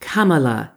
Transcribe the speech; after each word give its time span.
Kamala, 0.00 0.74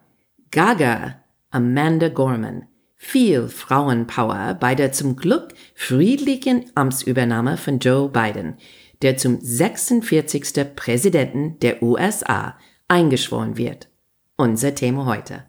Gaga, 0.52 1.24
Amanda 1.52 2.10
Gorman. 2.10 2.68
Viel 2.98 3.48
Frauenpower 3.48 4.56
bei 4.60 4.76
der 4.76 4.92
zum 4.92 5.16
Glück 5.16 5.54
friedlichen 5.74 6.66
Amtsübernahme 6.76 7.58
von 7.58 7.80
Joe 7.80 8.10
Biden, 8.10 8.58
der 9.02 9.18
zum 9.18 9.40
46. 9.42 10.76
Präsidenten 10.76 11.58
der 11.60 11.82
USA 11.82 12.58
eingeschworen 12.88 13.58
wird. 13.58 13.90
Unser 14.38 14.76
Thema 14.76 15.06
heute. 15.06 15.44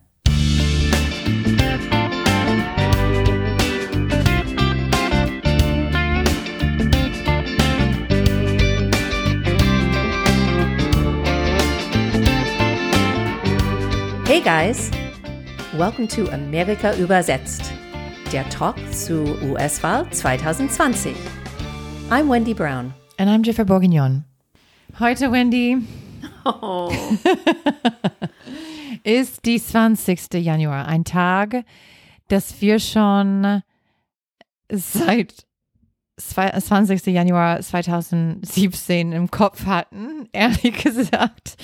Guys, 14.45 14.91
welcome 15.77 16.07
to 16.09 16.29
Amerika 16.33 16.95
übersetzt, 16.97 17.73
der 18.33 18.49
Talk 18.51 18.77
zu 18.93 19.25
US-Wahl 19.43 20.09
2020. 20.11 21.15
I'm 22.11 22.29
Wendy 22.31 22.55
Brown. 22.55 22.93
And 23.19 23.29
I'm 23.31 23.43
Jennifer 23.45 23.65
Bourguignon. 23.65 24.25
Heute, 24.99 25.31
Wendy, 25.33 25.79
Oh, 26.45 26.93
ist 29.05 29.45
die 29.45 29.61
20. 29.63 30.35
Januar. 30.35 30.87
Ein 30.87 31.05
Tag, 31.05 31.65
das 32.29 32.61
wir 32.61 32.81
schon 32.81 33.63
seit 34.71 35.47
zwei- 36.17 36.51
20. 36.51 37.07
Januar 37.07 37.61
2017 37.61 39.13
im 39.13 39.31
Kopf 39.31 39.67
hatten, 39.67 40.29
ehrlich 40.33 40.83
gesagt. 40.83 41.57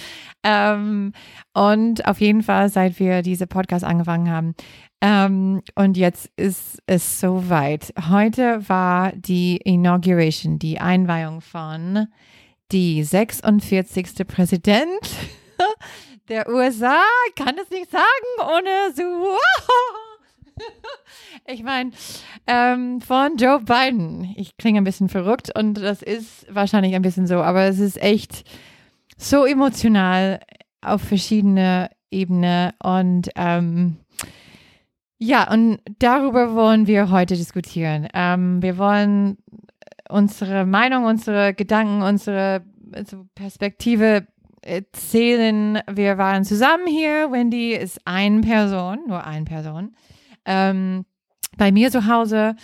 Ähm, 0.43 1.13
und 1.53 2.07
auf 2.07 2.21
jeden 2.21 2.43
Fall, 2.43 2.69
seit 2.69 2.99
wir 2.99 3.23
diese 3.23 3.47
Podcast 3.47 3.85
angefangen 3.85 4.31
haben. 4.31 4.55
Ähm, 5.01 5.63
und 5.75 5.97
jetzt 5.97 6.31
ist 6.37 6.83
es 6.87 7.21
soweit. 7.21 7.93
Heute 8.09 8.69
war 8.69 9.13
die 9.13 9.57
Inauguration, 9.57 10.59
die 10.59 10.81
Einweihung 10.81 11.41
von 11.41 12.09
die 12.73 13.03
46. 13.03 14.27
Präsident 14.27 14.89
der 16.29 16.49
USA. 16.49 17.01
Ich 17.29 17.35
kann 17.35 17.57
das 17.57 17.71
nicht 17.71 17.91
sagen 17.91 18.05
ohne 18.41 18.95
so. 18.95 19.03
Ich 21.51 21.63
meine, 21.63 21.93
ähm, 22.47 23.01
von 23.01 23.37
Joe 23.37 23.61
Biden. 23.61 24.35
Ich 24.37 24.59
klinge 24.59 24.81
ein 24.81 24.85
bisschen 24.85 25.09
verrückt 25.09 25.51
und 25.57 25.75
das 25.75 26.03
ist 26.03 26.47
wahrscheinlich 26.55 26.95
ein 26.95 27.01
bisschen 27.01 27.27
so, 27.27 27.37
aber 27.37 27.63
es 27.63 27.79
ist 27.79 27.97
echt 28.03 28.45
so 29.19 29.45
emotional 29.45 30.41
auf 30.81 31.03
verschiedene 31.03 31.91
Ebenen 32.11 32.73
und 32.83 33.29
ähm, 33.37 33.99
ja, 35.19 35.53
und 35.53 35.81
darüber 35.99 36.55
wollen 36.55 36.87
wir 36.87 37.11
heute 37.11 37.37
diskutieren. 37.37 38.07
Ähm, 38.15 38.63
wir 38.63 38.79
wollen 38.79 39.37
unsere 40.09 40.65
Meinung, 40.65 41.05
unsere 41.05 41.55
Gedanken, 41.55 42.03
unsere 42.03 42.63
Perspektive 43.35 44.29
erzählen. 44.63 45.81
Wir 45.91 46.19
waren 46.19 46.45
zusammen 46.45 46.87
hier. 46.87 47.33
Wendy 47.33 47.73
ist 47.73 48.01
eine 48.05 48.41
Person, 48.43 49.01
nur 49.09 49.27
eine 49.27 49.45
Person. 49.45 49.97
Ähm, 50.45 51.05
bei 51.57 51.73
mir 51.73 51.91
zu 51.91 52.07
Hause 52.07 52.55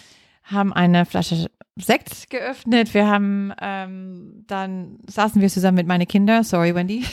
haben 0.45 0.73
eine 0.73 1.07
Flasche 1.07 1.47
Sekt 1.77 2.31
geöffnet. 2.31 2.95
Wir 2.95 3.09
haben 3.09 3.53
ähm, 3.61 4.45
dann 4.47 4.99
saßen 5.09 5.41
wir 5.41 5.49
zusammen 5.49 5.77
mit 5.77 5.89
meinen 5.89 6.07
Kindern. 6.07 6.45
Sorry, 6.45 6.75
Wendy. 6.75 7.05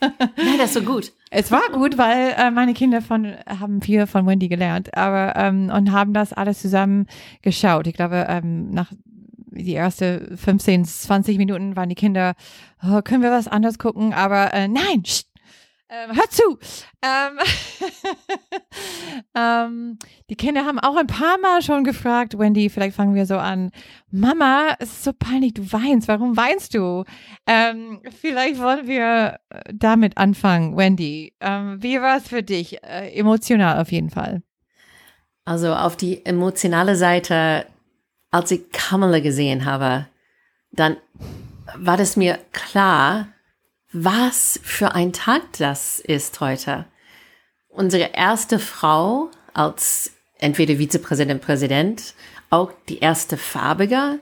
nein, 0.00 0.58
das 0.58 0.66
ist 0.66 0.74
so 0.74 0.82
gut. 0.82 1.12
Es 1.30 1.50
war 1.50 1.68
gut, 1.72 1.98
weil 1.98 2.34
äh, 2.36 2.50
meine 2.50 2.74
Kinder 2.74 3.02
von 3.02 3.34
haben 3.46 3.82
viel 3.82 4.06
von 4.06 4.26
Wendy 4.26 4.48
gelernt, 4.48 4.96
aber 4.96 5.34
ähm, 5.36 5.70
und 5.74 5.90
haben 5.90 6.12
das 6.12 6.32
alles 6.32 6.60
zusammen 6.60 7.06
geschaut. 7.42 7.86
Ich 7.88 7.94
glaube, 7.94 8.26
ähm, 8.28 8.70
nach 8.70 8.92
die 9.50 9.72
erste 9.72 10.36
15, 10.36 10.84
20 10.84 11.38
Minuten 11.38 11.76
waren 11.76 11.88
die 11.88 11.94
Kinder, 11.94 12.34
oh, 12.82 13.02
können 13.02 13.22
wir 13.22 13.30
was 13.30 13.48
anderes 13.48 13.78
gucken? 13.78 14.12
Aber 14.12 14.52
äh, 14.52 14.68
nein, 14.68 15.02
pst, 15.02 15.28
ähm, 15.94 16.16
hör 16.16 16.30
zu. 16.30 16.58
Ähm, 17.02 17.38
ähm, 19.36 19.98
die 20.28 20.34
Kinder 20.34 20.64
haben 20.64 20.78
auch 20.78 20.96
ein 20.96 21.06
paar 21.06 21.38
Mal 21.38 21.62
schon 21.62 21.84
gefragt, 21.84 22.38
Wendy, 22.38 22.68
vielleicht 22.68 22.96
fangen 22.96 23.14
wir 23.14 23.26
so 23.26 23.36
an. 23.36 23.70
Mama, 24.10 24.74
es 24.78 24.90
ist 24.90 25.04
so 25.04 25.12
peinlich, 25.12 25.54
du 25.54 25.72
weinst. 25.72 26.08
Warum 26.08 26.36
weinst 26.36 26.74
du? 26.74 27.04
Ähm, 27.46 28.00
vielleicht 28.20 28.60
wollen 28.60 28.86
wir 28.86 29.38
äh, 29.50 29.72
damit 29.72 30.16
anfangen, 30.16 30.76
Wendy. 30.76 31.34
Ähm, 31.40 31.82
wie 31.82 32.00
war 32.00 32.16
es 32.16 32.28
für 32.28 32.42
dich? 32.42 32.82
Äh, 32.82 33.10
emotional 33.14 33.80
auf 33.80 33.92
jeden 33.92 34.10
Fall. 34.10 34.42
Also 35.44 35.74
auf 35.74 35.96
die 35.96 36.24
emotionale 36.24 36.96
Seite, 36.96 37.66
als 38.30 38.50
ich 38.50 38.70
Kamala 38.72 39.20
gesehen 39.20 39.64
habe, 39.64 40.06
dann 40.72 40.96
war 41.76 41.96
das 41.96 42.16
mir 42.16 42.38
klar, 42.52 43.28
was 43.94 44.58
für 44.62 44.94
ein 44.94 45.12
Tag 45.12 45.42
das 45.58 46.00
ist 46.00 46.40
heute. 46.40 46.84
Unsere 47.68 48.10
erste 48.12 48.58
Frau 48.58 49.30
als 49.52 50.10
entweder 50.38 50.78
Vizepräsident, 50.78 51.40
Präsident, 51.40 52.14
auch 52.50 52.72
die 52.88 52.98
erste 52.98 53.36
farbige 53.36 54.18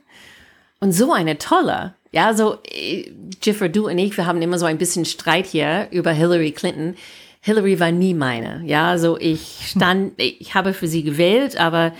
und 0.78 0.92
so 0.92 1.12
eine 1.12 1.38
tolle. 1.38 1.94
Ja, 2.12 2.34
so 2.34 2.58
äh, 2.70 3.10
Jiffer, 3.42 3.70
du 3.70 3.88
und 3.88 3.96
ich, 3.96 4.16
wir 4.16 4.26
haben 4.26 4.42
immer 4.42 4.58
so 4.58 4.66
ein 4.66 4.76
bisschen 4.76 5.06
Streit 5.06 5.46
hier 5.46 5.88
über 5.90 6.12
Hillary 6.12 6.52
Clinton. 6.52 6.94
Hillary 7.40 7.80
war 7.80 7.90
nie 7.90 8.12
meine. 8.12 8.62
Ja, 8.66 8.98
so 8.98 9.18
ich 9.18 9.68
stand, 9.68 10.12
ich 10.18 10.54
habe 10.54 10.74
für 10.74 10.86
sie 10.86 11.02
gewählt, 11.02 11.56
aber 11.56 11.92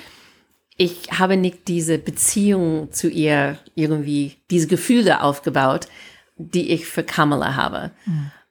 ich 0.77 1.10
habe 1.19 1.39
nicht 1.39 1.69
diese 1.69 1.97
Beziehung 1.97 2.93
zu 2.93 3.09
ihr 3.09 3.59
irgendwie, 3.75 4.37
diese 4.50 4.66
Gefühle 4.66 5.22
aufgebaut, 5.22 5.87
die 6.50 6.70
ich 6.70 6.86
für 6.86 7.03
Kamala 7.03 7.54
habe. 7.56 7.91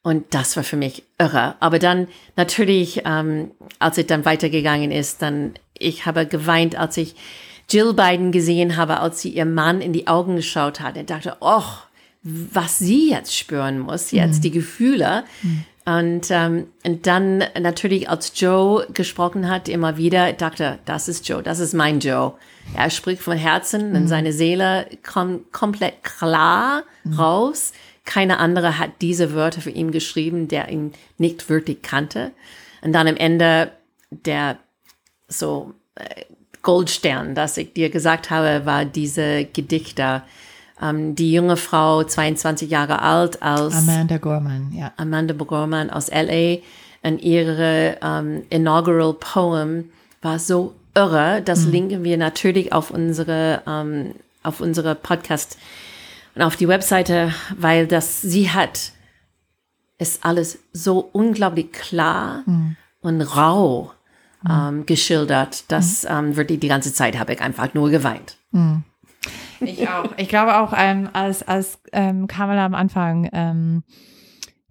Und 0.03 0.33
das 0.33 0.55
war 0.55 0.63
für 0.63 0.77
mich 0.77 1.03
irre. 1.19 1.55
Aber 1.59 1.77
dann 1.77 2.07
natürlich, 2.35 3.03
ähm, 3.05 3.51
als 3.79 3.97
es 3.97 4.07
dann 4.07 4.25
weitergegangen 4.25 4.91
ist, 4.91 5.21
dann, 5.21 5.53
ich 5.77 6.05
habe 6.05 6.25
geweint, 6.25 6.75
als 6.75 6.97
ich 6.97 7.15
Jill 7.69 7.93
Biden 7.93 8.31
gesehen 8.31 8.77
habe, 8.77 8.99
als 8.99 9.21
sie 9.21 9.29
ihr 9.29 9.45
Mann 9.45 9.81
in 9.81 9.93
die 9.93 10.07
Augen 10.07 10.35
geschaut 10.35 10.79
hat 10.79 10.97
und 10.97 11.09
dachte, 11.09 11.37
oh, 11.39 11.63
was 12.23 12.79
sie 12.79 13.09
jetzt 13.09 13.35
spüren 13.35 13.79
muss, 13.79 14.11
jetzt 14.11 14.43
die 14.43 14.51
Gefühle. 14.51 15.23
Und, 15.85 16.29
ähm, 16.29 16.67
und 16.85 17.07
dann 17.07 17.43
natürlich, 17.59 18.07
als 18.07 18.39
Joe 18.39 18.85
gesprochen 18.93 19.49
hat, 19.49 19.67
immer 19.67 19.97
wieder, 19.97 20.31
dachte, 20.33 20.77
das 20.85 21.07
ist 21.07 21.27
Joe, 21.27 21.41
das 21.41 21.59
ist 21.59 21.73
mein 21.73 21.99
Joe. 21.99 22.33
Er 22.75 22.89
spricht 22.91 23.21
von 23.21 23.37
Herzen 23.37 23.95
und 23.95 24.07
seine 24.07 24.31
Seele 24.31 24.85
kommt 25.03 25.51
komplett 25.51 26.03
klar 26.03 26.83
raus. 27.17 27.73
Keine 28.05 28.37
andere 28.37 28.77
hat 28.77 28.91
diese 29.01 29.33
Wörter 29.33 29.61
für 29.61 29.71
ihn 29.71 29.91
geschrieben, 29.91 30.47
der 30.47 30.69
ihn 30.69 30.93
nicht 31.17 31.49
wirklich 31.49 31.81
kannte. 31.81 32.31
Und 32.81 32.93
dann 32.93 33.07
am 33.07 33.15
Ende 33.15 33.71
der 34.11 34.57
so 35.27 35.73
äh, 35.95 36.25
Goldstern, 36.61 37.33
das 37.33 37.57
ich 37.57 37.73
dir 37.73 37.89
gesagt 37.89 38.29
habe, 38.29 38.65
war 38.65 38.85
diese 38.85 39.45
Gedichte. 39.45 40.21
Ähm, 40.81 41.15
die 41.15 41.31
junge 41.31 41.57
Frau, 41.57 42.03
22 42.03 42.69
Jahre 42.69 43.01
alt, 43.01 43.41
als 43.41 43.75
Amanda 43.75 44.17
Gorman, 44.17 44.71
ja. 44.73 44.91
Amanda 44.97 45.33
Gorman 45.33 45.89
aus 45.89 46.09
LA 46.09 46.57
und 47.03 47.21
ihre 47.21 47.97
ähm, 48.01 48.43
inaugural 48.49 49.13
Poem 49.13 49.89
war 50.21 50.39
so 50.39 50.73
irre. 50.95 51.41
Das 51.43 51.65
linken 51.65 52.03
wir 52.03 52.17
natürlich 52.17 52.73
auf 52.73 52.91
unsere 52.91 53.61
ähm, 53.67 54.13
auf 54.43 54.59
unsere 54.59 54.95
Podcast 54.95 55.57
und 56.35 56.41
auf 56.41 56.55
die 56.55 56.67
Webseite, 56.67 57.33
weil 57.57 57.87
das 57.87 58.21
sie 58.21 58.49
hat 58.49 58.93
ist 60.01 60.25
alles 60.25 60.57
so 60.73 61.09
unglaublich 61.11 61.71
klar 61.71 62.43
und 63.01 63.21
rau 63.21 63.91
ähm, 64.49 64.85
geschildert. 64.87 65.65
Das 65.67 66.05
ähm, 66.09 66.35
wirklich 66.35 66.59
die 66.59 66.67
ganze 66.67 66.91
Zeit 66.91 67.19
habe 67.19 67.33
ich 67.33 67.41
einfach 67.41 67.75
nur 67.75 67.91
geweint. 67.91 68.37
Ich 69.61 69.87
auch. 69.87 70.11
Ich 70.17 70.29
glaube 70.29 70.59
auch, 70.59 70.73
ähm, 70.75 71.09
als, 71.13 71.43
als 71.43 71.79
ähm, 71.93 72.27
Kamala 72.27 72.65
am 72.65 72.75
Anfang 72.75 73.29
ähm, 73.31 73.83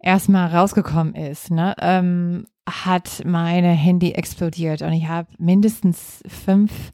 erstmal 0.01 0.55
rausgekommen 0.55 1.15
ist, 1.15 1.51
ne, 1.51 1.75
ähm, 1.81 2.47
hat 2.69 3.23
meine 3.25 3.71
Handy 3.71 4.13
explodiert 4.13 4.83
und 4.83 4.93
ich 4.93 5.09
habe 5.09 5.29
mindestens 5.39 6.23
fünf 6.27 6.93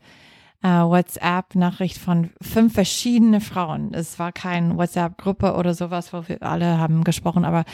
äh, 0.62 0.69
WhatsApp-Nachricht 0.69 1.98
von 1.98 2.31
fünf 2.40 2.75
verschiedene 2.75 3.40
Frauen. 3.40 3.93
Es 3.93 4.19
war 4.19 4.32
keine 4.32 4.76
WhatsApp-Gruppe 4.76 5.54
oder 5.54 5.75
sowas, 5.75 6.12
wo 6.12 6.28
wir 6.28 6.43
alle 6.43 6.78
haben 6.78 7.04
gesprochen, 7.04 7.44
aber 7.44 7.64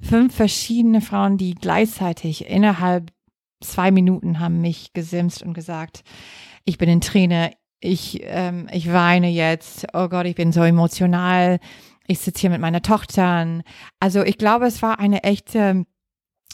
fünf 0.00 0.34
verschiedene 0.34 1.00
Frauen, 1.00 1.38
die 1.38 1.54
gleichzeitig 1.54 2.48
innerhalb 2.48 3.10
zwei 3.60 3.90
Minuten 3.90 4.38
haben 4.38 4.60
mich 4.60 4.92
gesimst 4.92 5.42
und 5.42 5.54
gesagt, 5.54 6.02
ich 6.64 6.78
bin 6.78 6.88
in 6.88 7.00
Träne, 7.00 7.52
ich, 7.80 8.20
ähm, 8.22 8.68
ich 8.72 8.92
weine 8.92 9.28
jetzt, 9.28 9.86
oh 9.92 10.08
Gott, 10.08 10.26
ich 10.26 10.34
bin 10.34 10.52
so 10.52 10.62
emotional, 10.62 11.58
ich 12.06 12.18
sitze 12.18 12.42
hier 12.42 12.50
mit 12.50 12.60
meiner 12.60 12.82
Tochter. 12.82 13.62
Also 14.00 14.22
ich 14.22 14.38
glaube, 14.38 14.66
es 14.66 14.82
war 14.82 14.98
eine 14.98 15.22
echte 15.24 15.84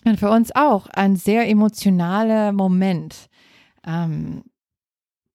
und 0.05 0.19
für 0.19 0.31
uns 0.31 0.55
auch 0.55 0.87
ein 0.89 1.17
sehr 1.17 1.49
emotionaler 1.49 2.53
Moment. 2.53 3.29
Ähm, 3.87 4.43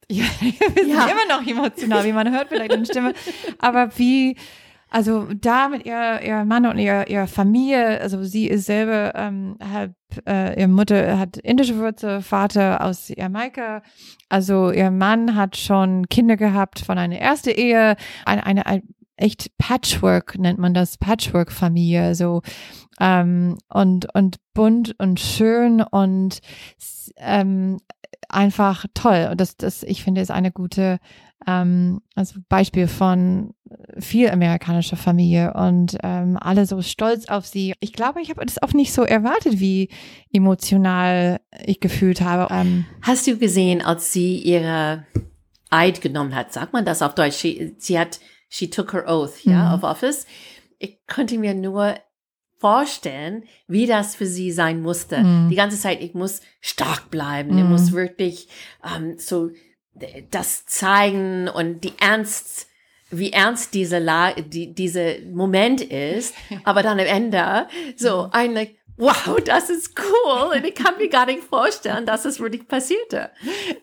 ja, 0.09 0.25
wir 0.39 0.53
sind 0.53 0.89
ja. 0.89 1.07
immer 1.07 1.37
noch 1.37 1.47
emotional, 1.47 2.03
wie 2.05 2.13
man 2.13 2.31
hört 2.31 2.49
vielleicht 2.49 2.73
in 2.73 2.83
der 2.83 2.91
Stimme. 2.91 3.13
Aber 3.59 3.97
wie, 3.97 4.35
also 4.89 5.27
da 5.33 5.67
mit 5.69 5.85
ihr, 5.85 6.21
ihr 6.21 6.45
Mann 6.45 6.65
und 6.65 6.77
ihr, 6.77 7.07
ihrer 7.07 7.27
Familie, 7.27 7.99
also 7.99 8.23
sie 8.23 8.47
ist 8.47 8.65
selber, 8.65 9.13
ähm, 9.15 9.57
hat, 9.61 9.91
äh, 10.25 10.57
ihre 10.59 10.69
Mutter 10.69 11.19
hat 11.19 11.37
indische 11.37 11.77
Wurzel, 11.77 12.21
Vater 12.21 12.83
aus 12.83 13.09
Jamaika. 13.09 13.81
Also 14.29 14.71
ihr 14.71 14.91
Mann 14.91 15.35
hat 15.35 15.57
schon 15.57 16.07
Kinder 16.07 16.37
gehabt 16.37 16.79
von 16.79 16.97
einer 16.97 17.17
ersten 17.17 17.49
Ehe, 17.49 17.95
eine, 18.25 18.45
eine, 18.45 18.65
eine 18.65 18.83
echt 19.17 19.57
Patchwork 19.57 20.37
nennt 20.37 20.59
man 20.59 20.73
das, 20.73 20.97
Patchwork-Familie, 20.97 22.15
so 22.15 22.41
ähm, 22.99 23.57
und 23.67 24.13
und 24.13 24.37
bunt 24.53 24.95
und 24.99 25.19
schön 25.19 25.81
und 25.81 26.39
ähm, 27.17 27.79
einfach 28.29 28.85
toll. 28.94 29.29
Und 29.31 29.41
das, 29.41 29.57
das, 29.57 29.83
ich 29.83 30.03
finde, 30.03 30.21
ist 30.21 30.31
eine 30.31 30.51
gute 30.51 31.00
ähm, 31.45 32.01
also 32.15 32.39
Beispiel 32.50 32.88
von 32.88 33.53
viel 34.00 34.29
amerikanischer 34.29 34.97
Familie 34.97 35.53
und 35.53 35.97
ähm, 36.03 36.38
alle 36.39 36.65
so 36.65 36.81
stolz 36.81 37.27
auf 37.27 37.45
sie. 37.45 37.74
Ich 37.79 37.94
glaube, 37.94 38.21
ich 38.21 38.29
habe 38.29 38.45
das 38.45 38.62
auch 38.62 38.74
nicht 38.74 38.94
so 38.94 39.03
erwartet, 39.03 39.59
wie 39.59 39.89
emotional 40.31 41.39
ich 41.65 41.79
gefühlt 41.79 42.21
habe. 42.21 42.53
Ähm, 42.53 42.85
Hast 43.01 43.27
du 43.27 43.38
gesehen, 43.38 43.81
als 43.81 44.12
sie 44.12 44.38
ihre 44.38 45.06
Eid 45.69 46.01
genommen 46.01 46.33
hat? 46.33 46.53
Sagt 46.53 46.73
man 46.73 46.85
das 46.85 47.01
auf 47.01 47.13
Deutsch? 47.13 47.35
Sie, 47.35 47.75
sie 47.77 48.00
hat, 48.00 48.19
she 48.50 48.69
took 48.69 48.94
her 48.94 49.06
oath, 49.07 49.44
ja, 49.44 49.69
mhm. 49.69 49.73
of 49.75 49.83
office. 49.83 50.25
Ich 50.80 51.00
konnte 51.07 51.38
mir 51.38 51.53
nur 51.53 51.95
vorstellen, 52.59 53.44
wie 53.68 53.86
das 53.86 54.15
für 54.15 54.25
sie 54.25 54.51
sein 54.51 54.81
musste. 54.81 55.19
Mhm. 55.19 55.50
Die 55.50 55.56
ganze 55.56 55.80
Zeit, 55.80 56.01
ich 56.01 56.13
muss 56.13 56.42
stark 56.62 57.09
bleiben, 57.09 57.54
mhm. 57.54 57.59
ich 57.59 57.65
muss 57.65 57.92
wirklich 57.92 58.48
ähm, 58.83 59.15
so 59.18 59.50
das 60.31 60.65
zeigen 60.65 61.48
und 61.48 61.83
die 61.83 61.94
Ernst, 62.00 62.68
wie 63.09 63.31
ernst 63.31 63.74
diese 63.74 64.00
Lage, 64.00 64.44
die, 64.44 64.74
diese 64.74 65.19
Moment 65.31 65.81
ist, 65.81 66.36
aber 66.63 66.83
dann 66.83 67.00
am 67.00 67.06
Ende 67.06 67.68
so 67.95 68.24
mhm. 68.24 68.30
Wow, 68.97 69.38
das 69.44 69.69
ist 69.69 69.94
cool. 69.99 70.57
Und 70.57 70.65
ich 70.65 70.75
kann 70.75 70.97
mir 70.97 71.07
gar 71.07 71.25
nicht 71.25 71.44
vorstellen, 71.44 72.05
dass 72.05 72.25
es 72.25 72.39
wirklich 72.39 72.67
passierte. 72.67 73.29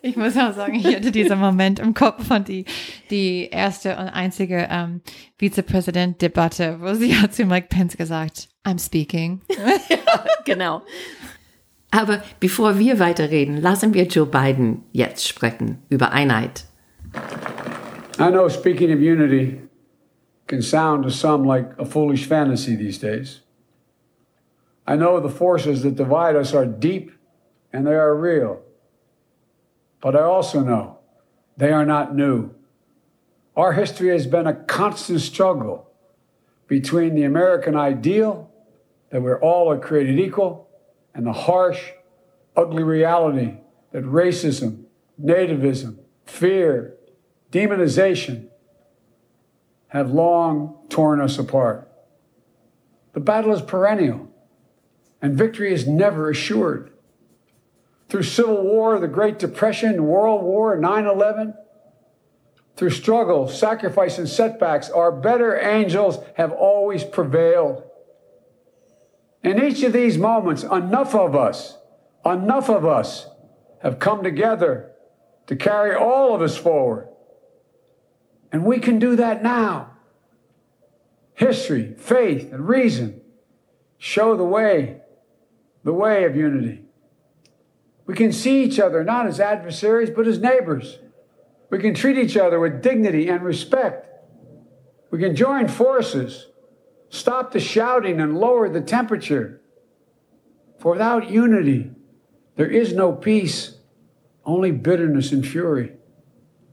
Ich 0.03 0.17
muss 0.17 0.37
auch 0.37 0.53
sagen, 0.53 0.75
ich 0.75 0.95
hatte 0.95 1.11
diesen 1.11 1.39
Moment 1.39 1.79
im 1.79 1.95
Kopf 1.95 2.27
von 2.27 2.45
die, 2.45 2.65
die 3.11 3.49
erste 3.51 3.97
und 3.97 4.09
einzige 4.09 4.69
ähm, 4.71 5.01
Vizepräsident-Debatte, 5.39 6.79
wo 6.81 6.95
sie 6.95 7.17
hat 7.17 7.35
zu 7.35 7.45
Mike 7.45 7.69
Pence 7.71 7.97
gesagt, 7.97 8.49
I'm 8.65 8.85
speaking. 8.85 9.41
ja, 9.89 9.99
genau. 10.45 10.83
Aber 11.91 12.23
bevor 12.41 12.79
wir 12.79 12.99
weiterreden, 12.99 13.61
lassen 13.61 13.95
wir 13.95 14.05
Joe 14.07 14.27
Biden 14.27 14.83
jetzt 14.91 15.29
sprechen 15.29 15.79
über 15.89 16.11
Einheit. 16.11 16.65
I 18.19 18.31
know 18.31 18.49
speaking 18.49 18.93
of 18.93 18.99
unity 18.99 19.61
can 20.49 20.61
sound 20.61 21.05
to 21.05 21.11
some 21.11 21.47
like 21.47 21.71
a 21.79 21.85
foolish 21.85 22.27
fantasy 22.27 22.77
these 22.77 22.99
days. 22.99 23.44
I 24.87 24.97
know 24.97 25.21
the 25.21 25.31
forces 25.31 25.83
that 25.83 25.97
divide 25.97 26.37
us 26.37 26.53
are 26.53 26.67
deep 26.67 27.13
and 27.73 27.87
they 27.87 27.95
are 27.95 28.15
real. 28.15 28.63
But 30.01 30.15
I 30.15 30.23
also 30.23 30.61
know 30.61 30.99
they 31.57 31.73
are 31.73 31.87
not 31.87 32.15
new. 32.15 32.55
Our 33.57 33.73
history 33.73 34.11
has 34.11 34.27
been 34.27 34.47
a 34.47 34.55
constant 34.55 35.21
struggle 35.21 35.91
between 36.67 37.15
the 37.15 37.23
American 37.23 37.77
ideal 37.77 38.51
that 39.11 39.23
we're 39.23 39.41
all 39.41 39.71
are 39.71 39.79
created 39.79 40.19
equal 40.19 40.69
and 41.15 41.27
the 41.27 41.33
harsh, 41.33 41.91
ugly 42.57 42.83
reality 42.83 43.59
that 43.93 44.05
racism, 44.05 44.85
nativism, 45.23 45.99
fear, 46.27 46.97
demonization 47.53 48.49
have 49.89 50.11
long 50.11 50.77
torn 50.89 51.21
us 51.21 51.39
apart. 51.39 51.89
The 53.13 53.21
battle 53.21 53.53
is 53.55 53.63
perennial 53.63 54.24
and 55.25 55.39
victory 55.39 55.73
is 55.73 55.89
never 55.89 56.29
assured. 56.29 56.93
Through 58.11 58.25
Civil 58.25 58.63
War, 58.63 58.99
the 58.99 59.09
Great 59.09 59.39
Depression, 59.39 60.05
World 60.05 60.43
War, 60.43 60.77
9 60.77 61.07
11, 61.07 61.55
through 62.77 62.91
struggle, 62.91 63.49
sacrifice, 63.49 64.19
and 64.19 64.29
setbacks, 64.29 64.91
our 64.91 65.11
better 65.11 65.59
angels 65.59 66.19
have 66.35 66.53
always 66.53 67.05
prevailed. 67.05 67.85
In 69.43 69.65
each 69.65 69.83
of 69.83 69.95
these 69.95 70.19
moments, 70.19 70.63
enough 70.63 71.15
of 71.15 71.35
us, 71.35 71.79
enough 72.27 72.69
of 72.69 72.85
us 72.85 73.27
have 73.81 73.99
come 73.99 74.23
together 74.23 74.91
to 75.47 75.57
carry 75.57 75.95
all 75.95 76.35
of 76.35 76.43
us 76.43 76.59
forward. 76.59 77.09
And 78.53 78.67
we 78.67 78.79
can 78.79 78.99
do 78.99 79.17
that 79.17 79.43
now. 79.43 79.93
History, 81.33 81.95
faith, 81.97 82.53
and 82.53 82.69
reason 82.69 83.23
show 83.97 84.37
the 84.37 84.45
way 84.45 85.01
the 85.85 85.93
way 85.93 86.25
of 86.25 86.35
unity. 86.35 86.83
We 88.07 88.15
can 88.15 88.33
see 88.33 88.65
each 88.65 88.81
other 88.81 89.05
not 89.05 89.27
as 89.27 89.39
adversaries, 89.39 90.11
but 90.11 90.27
as 90.27 90.41
neighbors. 90.41 90.99
We 91.71 91.79
can 91.79 91.95
treat 91.95 92.19
each 92.19 92.37
other 92.37 92.59
with 92.59 92.83
dignity 92.83 93.29
and 93.29 93.43
respect. 93.43 94.09
We 95.11 95.19
can 95.19 95.37
join 95.37 95.69
forces, 95.69 96.49
stop 97.09 97.53
the 97.53 97.61
shouting, 97.61 98.21
and 98.21 98.39
lower 98.39 98.69
the 98.69 98.81
temperature. 98.81 99.61
For 100.79 100.93
without 100.93 101.31
unity, 101.31 101.93
there 102.57 102.71
is 102.71 102.93
no 102.93 103.13
peace, 103.13 103.79
only 104.45 104.71
bitterness 104.71 105.33
and 105.33 105.47
fury. 105.47 105.93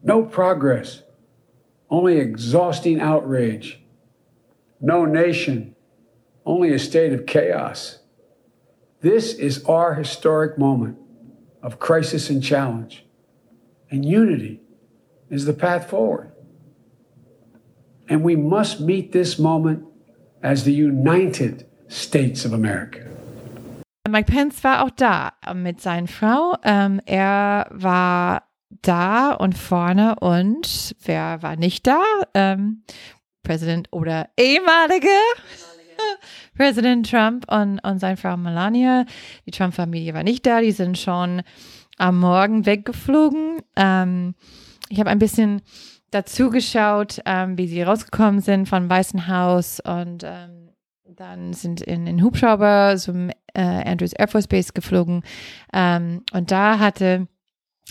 No 0.04 0.24
progress, 0.24 1.04
only 1.90 2.18
exhausting 2.18 3.00
outrage. 3.00 3.82
No 4.80 5.06
nation, 5.06 5.76
only 6.46 6.74
a 6.74 6.80
state 6.80 7.14
of 7.14 7.26
chaos. 7.26 8.01
This 9.02 9.34
is 9.34 9.66
our 9.66 9.96
historic 9.96 10.60
moment 10.60 10.98
of 11.64 11.80
crisis 11.80 12.30
and 12.30 12.44
challenge. 12.44 13.04
And 13.90 14.06
unity 14.06 14.62
is 15.30 15.46
the 15.46 15.54
path 15.54 15.90
forward. 15.90 16.32
And 18.08 18.24
we 18.24 18.36
must 18.36 18.80
meet 18.80 19.12
this 19.12 19.40
moment 19.40 19.86
as 20.44 20.66
the 20.66 20.74
United 20.74 21.66
States 21.88 22.46
of 22.46 22.54
America. 22.54 23.08
Mike 24.08 24.28
Pence 24.28 24.64
war 24.64 24.84
auch 24.84 24.92
da 24.92 25.32
mit 25.56 25.82
seiner 25.82 26.08
Frau. 26.08 26.56
Ähm, 26.64 27.02
er 27.06 27.68
war 27.72 28.44
da 28.84 29.32
und 29.32 29.58
vorne 29.58 30.16
und 30.20 30.96
wer 31.06 31.42
war 31.42 31.56
nicht 31.56 31.88
da? 31.88 32.04
Ähm, 32.34 32.84
Präsident 33.44 33.88
oder 33.92 34.30
ehemalige 34.38 35.10
Präsident 36.56 37.10
Trump 37.10 37.52
und, 37.52 37.80
und 37.80 38.00
seine 38.00 38.18
Frau 38.18 38.38
Melania. 38.38 39.06
Die 39.46 39.52
Trump-Familie 39.52 40.14
war 40.14 40.24
nicht 40.24 40.46
da, 40.46 40.62
die 40.62 40.72
sind 40.72 40.98
schon 40.98 41.44
am 41.98 42.20
Morgen 42.20 42.66
weggeflogen. 42.66 43.62
Ähm, 43.76 44.36
ich 44.90 45.00
habe 45.00 45.10
ein 45.10 45.20
bisschen 45.20 45.62
dazu 46.12 46.50
geschaut, 46.50 47.22
ähm, 47.26 47.58
wie 47.58 47.68
sie 47.68 47.84
rausgekommen 47.84 48.42
sind 48.42 48.68
vom 48.68 48.90
Weißen 48.90 49.28
Haus 49.28 49.80
und 49.80 50.24
ähm, 50.24 50.70
dann 51.06 51.54
sind 51.54 51.82
in 51.82 52.06
den 52.06 52.24
Hubschrauber 52.24 52.96
zum 52.98 53.30
äh, 53.54 53.62
Andrews 53.62 54.14
Air 54.14 54.28
Force 54.28 54.48
Base 54.48 54.74
geflogen 54.74 55.24
ähm, 55.74 56.24
und 56.34 56.52
da 56.52 56.80
hatte 56.80 57.28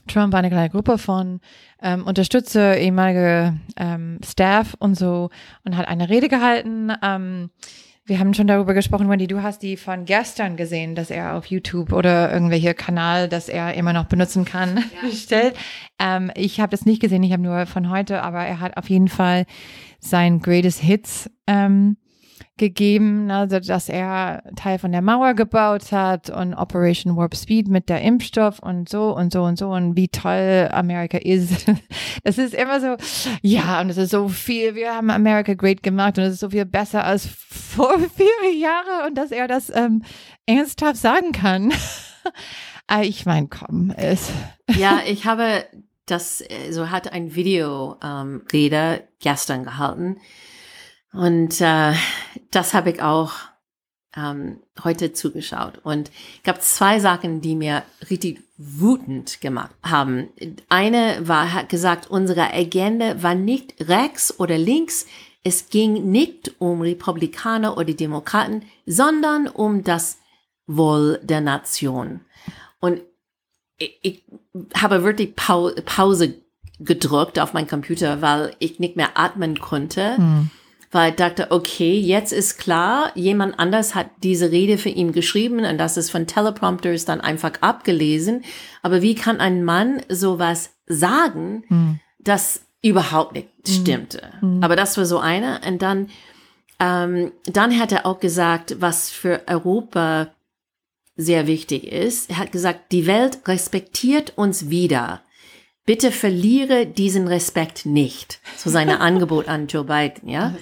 Trump 0.07 0.35
eine 0.35 0.50
kleine 0.50 0.71
Gruppe 0.71 0.99
von 0.99 1.41
ähm, 1.83 2.07
Unterstützer, 2.07 2.77
ehemalige 2.77 3.59
ähm, 3.77 4.19
Staff 4.25 4.75
und 4.79 4.97
so 4.97 5.31
und 5.65 5.77
hat 5.77 5.89
eine 5.89 6.09
Rede 6.09 6.29
gehalten. 6.29 6.93
Ähm, 7.03 7.50
wir 8.07 8.19
haben 8.19 8.35
schon 8.35 8.47
darüber 8.47 8.75
gesprochen, 8.75 9.09
Wendy, 9.09 9.26
du 9.26 9.42
hast 9.42 9.62
die 9.62 9.76
von 9.76 10.04
gestern 10.04 10.57
gesehen, 10.57 10.95
dass 10.95 11.11
er 11.11 11.35
auf 11.37 11.47
YouTube 11.47 11.92
oder 11.92 12.33
irgendwelche 12.33 12.75
Kanal, 12.75 13.28
dass 13.28 13.49
er 13.49 13.75
immer 13.75 13.92
noch 13.92 14.07
benutzen 14.07 14.45
kann, 14.45 14.76
ja. 14.76 14.83
bestellt. 15.09 15.57
Ähm, 15.99 16.30
ich 16.35 16.61
habe 16.61 16.71
das 16.71 16.87
nicht 16.87 17.00
gesehen, 17.00 17.23
ich 17.23 17.33
habe 17.33 17.42
nur 17.42 17.66
von 17.66 17.90
heute, 17.90 18.23
aber 18.23 18.45
er 18.45 18.61
hat 18.61 18.76
auf 18.76 18.88
jeden 18.88 19.09
Fall 19.09 19.47
sein 20.00 20.40
Greatest 20.40 20.80
Hits 20.80 21.30
ähm, 21.47 21.99
gegeben, 22.56 23.30
also 23.30 23.59
dass 23.59 23.88
er 23.88 24.42
Teil 24.54 24.78
von 24.78 24.92
der 24.92 25.02
Mauer 25.02 25.35
gebaut 25.35 25.92
hat 25.92 26.30
und 26.30 26.54
Operation 26.54 27.16
Warp 27.16 27.35
Speed 27.35 27.68
mit 27.68 27.88
der 27.88 28.02
Impfstoff 28.02 28.59
und 28.61 28.88
so 28.88 29.16
und 29.16 29.32
so 29.32 29.42
und 29.44 29.59
so 29.59 29.70
und 29.70 29.97
wie 29.97 30.09
toll 30.09 30.68
Amerika 30.73 31.18
ist. 31.18 31.66
Das 32.23 32.37
ist 32.37 32.52
immer 32.52 32.80
so, 32.80 32.97
ja, 33.40 33.80
und 33.80 33.88
es 33.88 33.97
ist 33.97 34.11
so 34.11 34.28
viel, 34.28 34.75
wir 34.75 34.94
haben 34.94 35.11
Amerika 35.11 35.54
great 35.54 35.82
gemacht 35.82 36.18
und 36.18 36.25
es 36.25 36.35
ist 36.35 36.40
so 36.40 36.50
viel 36.50 36.66
besser 36.66 37.04
als 37.04 37.26
vor 37.26 37.99
vier 38.16 38.54
Jahren 38.59 39.09
und 39.09 39.16
dass 39.16 39.30
er 39.30 39.49
das 39.49 39.75
ähm, 39.75 40.02
ernsthaft 40.47 40.97
sagen 40.97 41.32
kann. 41.32 41.73
Ah, 42.92 43.02
ich 43.02 43.25
meine, 43.25 43.47
komm, 43.47 43.94
es. 43.97 44.32
Ja, 44.76 44.99
ich 45.06 45.25
habe 45.25 45.64
das, 46.06 46.40
äh, 46.40 46.73
so 46.73 46.90
hat 46.90 47.12
ein 47.12 47.37
Video 47.37 47.97
ähm, 48.02 48.42
Rede 48.52 49.04
gestern 49.20 49.62
gehalten 49.62 50.16
und 51.12 51.61
äh, 51.61 51.95
das 52.50 52.75
habe 52.75 52.90
ich 52.90 53.02
auch 53.02 53.33
ähm, 54.17 54.61
heute 54.83 55.12
zugeschaut 55.12 55.79
und 55.83 56.11
gab 56.45 56.62
zwei 56.62 56.99
Sachen, 56.99 57.40
die 57.40 57.55
mir 57.55 57.83
richtig 58.11 58.43
wütend 58.57 59.40
gemacht 59.40 59.75
haben. 59.83 60.29
Eine 60.69 61.17
war, 61.23 61.52
hat 61.52 61.69
gesagt, 61.69 62.11
unsere 62.11 62.52
Agenda 62.52 63.23
war 63.23 63.35
nicht 63.35 63.88
rechts 63.88 64.38
oder 64.38 64.59
links. 64.59 65.07
Es 65.43 65.71
ging 65.71 66.11
nicht 66.11 66.55
um 66.59 66.83
Republikaner 66.83 67.76
oder 67.76 67.95
Demokraten, 67.95 68.64
sondern 68.85 69.49
um 69.49 69.85
das 69.85 70.19
Wohl 70.67 71.19
der 71.23 71.40
Nation. 71.40 72.21
Und 72.81 73.00
ich, 73.79 73.99
ich 74.02 74.25
habe 74.75 75.02
wirklich 75.02 75.35
Pau 75.37 75.71
Pause 75.87 76.35
gedrückt 76.79 77.38
auf 77.38 77.52
meinen 77.52 77.69
Computer, 77.69 78.21
weil 78.23 78.55
ich 78.59 78.79
nicht 78.81 78.97
mehr 78.97 79.19
atmen 79.19 79.59
konnte. 79.61 80.17
Hm 80.17 80.50
weil 80.90 81.11
ich 81.11 81.16
dachte, 81.16 81.50
okay, 81.50 81.99
jetzt 81.99 82.32
ist 82.32 82.59
klar, 82.59 83.12
jemand 83.14 83.59
anders 83.59 83.94
hat 83.94 84.11
diese 84.23 84.50
Rede 84.50 84.76
für 84.76 84.88
ihn 84.88 85.12
geschrieben 85.12 85.64
und 85.64 85.78
das 85.78 85.97
ist 85.97 86.11
von 86.11 86.26
Teleprompters 86.26 87.04
dann 87.04 87.20
einfach 87.20 87.52
abgelesen. 87.61 88.44
Aber 88.82 89.00
wie 89.00 89.14
kann 89.14 89.40
ein 89.40 89.62
Mann 89.64 90.02
sowas 90.09 90.70
sagen, 90.87 91.62
hm. 91.68 92.00
das 92.18 92.62
überhaupt 92.82 93.35
nicht 93.35 93.49
hm. 93.66 93.75
stimmte? 93.75 94.32
Hm. 94.40 94.64
Aber 94.64 94.75
das 94.75 94.97
war 94.97 95.06
so 95.06 95.20
einer. 95.20 95.61
Und 95.64 95.80
dann, 95.80 96.09
ähm, 96.80 97.30
dann 97.44 97.78
hat 97.78 97.92
er 97.92 98.04
auch 98.04 98.18
gesagt, 98.18 98.76
was 98.80 99.11
für 99.11 99.42
Europa 99.47 100.28
sehr 101.16 101.47
wichtig 101.47 101.85
ist. 101.85 102.30
Er 102.30 102.38
hat 102.38 102.50
gesagt, 102.50 102.90
die 102.90 103.06
Welt 103.06 103.40
respektiert 103.47 104.32
uns 104.37 104.70
wieder 104.70 105.23
bitte 105.87 106.12
verliere 106.12 106.87
diesen 106.87 107.26
Respekt 107.28 107.87
nicht. 107.87 108.40
So 108.56 108.70
seine 108.70 109.00
Angebot 109.00 109.49
an 109.49 109.66
Joe 109.66 109.84
Biden, 109.84 110.28
ja. 110.28 110.54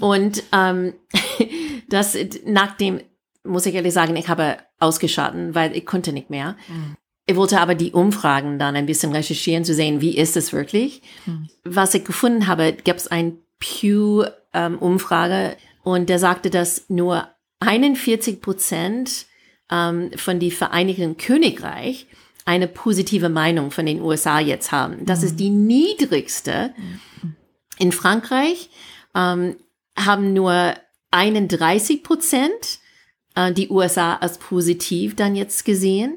Und 0.00 0.42
ähm, 0.52 0.94
das 1.88 2.16
nachdem 2.44 3.00
muss 3.44 3.66
ich 3.66 3.74
ehrlich 3.74 3.94
sagen, 3.94 4.16
ich 4.16 4.28
habe 4.28 4.58
ausgeschalten, 4.78 5.54
weil 5.54 5.76
ich 5.76 5.86
konnte 5.86 6.12
nicht 6.12 6.30
mehr. 6.30 6.56
Mhm. 6.68 6.96
Ich 7.26 7.36
wollte 7.36 7.60
aber 7.60 7.74
die 7.74 7.92
Umfragen 7.92 8.58
dann 8.58 8.76
ein 8.76 8.86
bisschen 8.86 9.12
recherchieren, 9.12 9.64
zu 9.64 9.74
sehen, 9.74 10.00
wie 10.00 10.16
ist 10.16 10.36
es 10.36 10.52
wirklich. 10.52 11.02
Mhm. 11.26 11.48
Was 11.64 11.94
ich 11.94 12.04
gefunden 12.04 12.46
habe, 12.46 12.72
gab 12.72 12.96
es 12.96 13.08
ein 13.08 13.38
Pew-Umfrage 13.58 15.50
ähm, 15.50 15.56
und 15.82 16.08
der 16.08 16.18
sagte, 16.18 16.48
dass 16.48 16.88
nur 16.88 17.28
41 17.60 18.40
Prozent 18.40 19.26
ähm, 19.70 20.10
von 20.16 20.38
die 20.38 20.50
Vereinigten 20.50 21.16
Königreich 21.16 22.06
eine 22.48 22.66
positive 22.66 23.28
Meinung 23.28 23.70
von 23.70 23.84
den 23.84 24.00
USA 24.00 24.40
jetzt 24.40 24.72
haben. 24.72 25.04
Das 25.04 25.20
mhm. 25.20 25.26
ist 25.26 25.36
die 25.36 25.50
niedrigste. 25.50 26.72
In 27.78 27.92
Frankreich 27.92 28.70
ähm, 29.14 29.56
haben 29.98 30.32
nur 30.32 30.72
31 31.10 32.02
Prozent 32.02 32.78
äh, 33.34 33.52
die 33.52 33.68
USA 33.68 34.14
als 34.14 34.38
positiv 34.38 35.14
dann 35.14 35.36
jetzt 35.36 35.66
gesehen. 35.66 36.16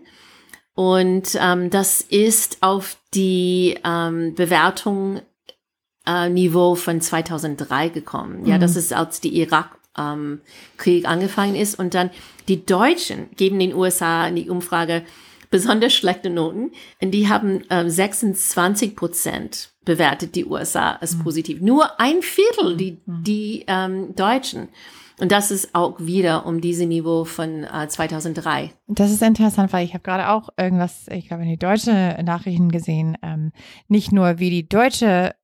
Und 0.73 1.37
ähm, 1.37 1.69
das 1.69 1.99
ist 1.99 2.59
auf 2.63 2.95
die 3.13 3.77
ähm, 3.83 4.33
Bewertung 4.33 5.19
äh, 6.07 6.29
Niveau 6.29 6.75
von 6.75 7.01
2003 7.01 7.89
gekommen. 7.89 8.45
Ja, 8.45 8.55
mhm. 8.55 8.61
das 8.61 8.77
ist 8.77 8.93
als 8.93 9.19
die 9.19 9.37
Irak 9.37 9.77
ähm, 9.97 10.39
Krieg 10.77 11.09
angefangen 11.09 11.57
ist 11.57 11.77
und 11.77 11.93
dann 11.93 12.09
die 12.47 12.65
Deutschen 12.65 13.29
geben 13.35 13.59
den 13.59 13.75
USA 13.75 14.25
in 14.27 14.37
die 14.37 14.49
Umfrage 14.49 15.03
besonders 15.51 15.93
schlechte 15.93 16.31
Noten. 16.31 16.71
Und 17.01 17.11
die 17.11 17.29
haben 17.29 17.61
ähm, 17.69 17.89
26 17.89 18.95
Prozent 18.95 19.69
bewertet 19.85 20.35
die 20.35 20.45
USA 20.45 20.93
als 20.93 21.15
mhm. 21.15 21.23
positiv. 21.23 21.61
Nur 21.61 21.99
ein 21.99 22.21
Viertel 22.21 22.77
die, 22.77 23.01
mhm. 23.05 23.23
die 23.23 23.65
ähm, 23.67 24.15
Deutschen. 24.15 24.69
Und 25.19 25.31
das 25.31 25.51
ist 25.51 25.75
auch 25.75 25.99
wieder 25.99 26.47
um 26.47 26.61
diese 26.61 26.87
Niveau 26.87 27.25
von 27.25 27.63
äh, 27.63 27.87
2003. 27.87 28.71
Das 28.87 29.11
ist 29.11 29.21
interessant, 29.21 29.71
weil 29.71 29.85
ich 29.85 29.93
habe 29.93 30.03
gerade 30.03 30.29
auch 30.29 30.49
irgendwas, 30.57 31.05
ich 31.11 31.27
glaube, 31.27 31.43
in 31.43 31.49
die 31.49 31.59
deutsche 31.59 32.17
Nachrichten 32.23 32.69
gesehen. 32.69 33.17
Ähm, 33.21 33.51
nicht 33.87 34.11
nur 34.11 34.39
wie 34.39 34.49
die 34.49 34.67
deutsche 34.67 35.35